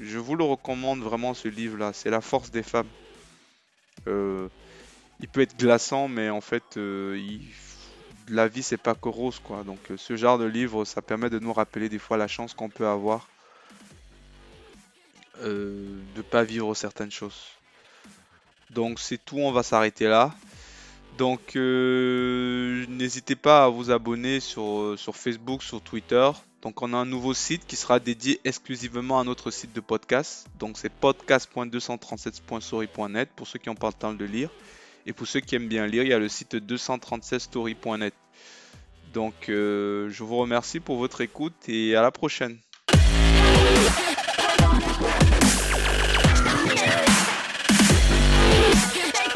Je 0.00 0.18
vous 0.18 0.36
le 0.36 0.44
recommande 0.44 1.00
vraiment, 1.00 1.34
ce 1.34 1.48
livre-là. 1.48 1.92
C'est 1.92 2.10
La 2.10 2.20
force 2.20 2.50
des 2.50 2.62
femmes. 2.62 2.88
Euh, 4.06 4.48
il 5.22 5.28
peut 5.28 5.40
être 5.40 5.56
glaçant, 5.56 6.08
mais 6.08 6.30
en 6.30 6.40
fait, 6.40 6.76
euh, 6.76 7.16
la 8.28 8.48
vie, 8.48 8.62
c'est 8.62 8.76
pas 8.76 8.94
que 8.94 9.08
rose, 9.08 9.40
quoi. 9.42 9.64
Donc, 9.64 9.78
euh, 9.90 9.96
ce 9.96 10.16
genre 10.16 10.38
de 10.38 10.44
livre, 10.44 10.84
ça 10.84 11.02
permet 11.02 11.30
de 11.30 11.38
nous 11.38 11.52
rappeler 11.52 11.88
des 11.88 11.98
fois 11.98 12.16
la 12.16 12.28
chance 12.28 12.54
qu'on 12.54 12.68
peut 12.68 12.86
avoir 12.86 13.28
euh, 15.42 16.00
de 16.16 16.22
pas 16.22 16.44
vivre 16.44 16.74
certaines 16.74 17.10
choses. 17.10 17.48
Donc, 18.70 19.00
c'est 19.00 19.22
tout, 19.24 19.38
on 19.38 19.52
va 19.52 19.62
s'arrêter 19.62 20.06
là. 20.06 20.34
Donc, 21.18 21.56
euh, 21.56 22.86
n'hésitez 22.88 23.36
pas 23.36 23.64
à 23.64 23.68
vous 23.68 23.90
abonner 23.90 24.40
sur, 24.40 24.94
sur 24.96 25.14
Facebook, 25.14 25.62
sur 25.62 25.82
Twitter. 25.82 26.30
Donc, 26.62 26.80
on 26.80 26.94
a 26.94 26.96
un 26.96 27.04
nouveau 27.04 27.34
site 27.34 27.66
qui 27.66 27.76
sera 27.76 28.00
dédié 28.00 28.40
exclusivement 28.44 29.20
à 29.20 29.24
notre 29.24 29.50
site 29.50 29.74
de 29.74 29.80
podcast. 29.80 30.46
Donc, 30.58 30.78
c'est 30.78 30.90
podcast.237.story.net 30.92 33.28
pour 33.36 33.46
ceux 33.46 33.58
qui 33.58 33.68
n'ont 33.68 33.74
pas 33.74 33.88
le 33.88 33.94
temps 33.94 34.14
de 34.14 34.24
lire. 34.24 34.48
Et 35.06 35.12
pour 35.12 35.26
ceux 35.26 35.40
qui 35.40 35.54
aiment 35.54 35.68
bien 35.68 35.86
lire, 35.86 36.02
il 36.02 36.08
y 36.08 36.12
a 36.12 36.18
le 36.18 36.28
site 36.28 36.54
237story.net. 36.54 38.14
Donc, 39.12 39.34
euh, 39.48 40.08
je 40.10 40.22
vous 40.22 40.36
remercie 40.36 40.80
pour 40.80 40.96
votre 40.96 41.20
écoute 41.20 41.54
et 41.68 41.96
à 41.96 42.02
la 42.02 42.10
prochaine. 42.10 42.58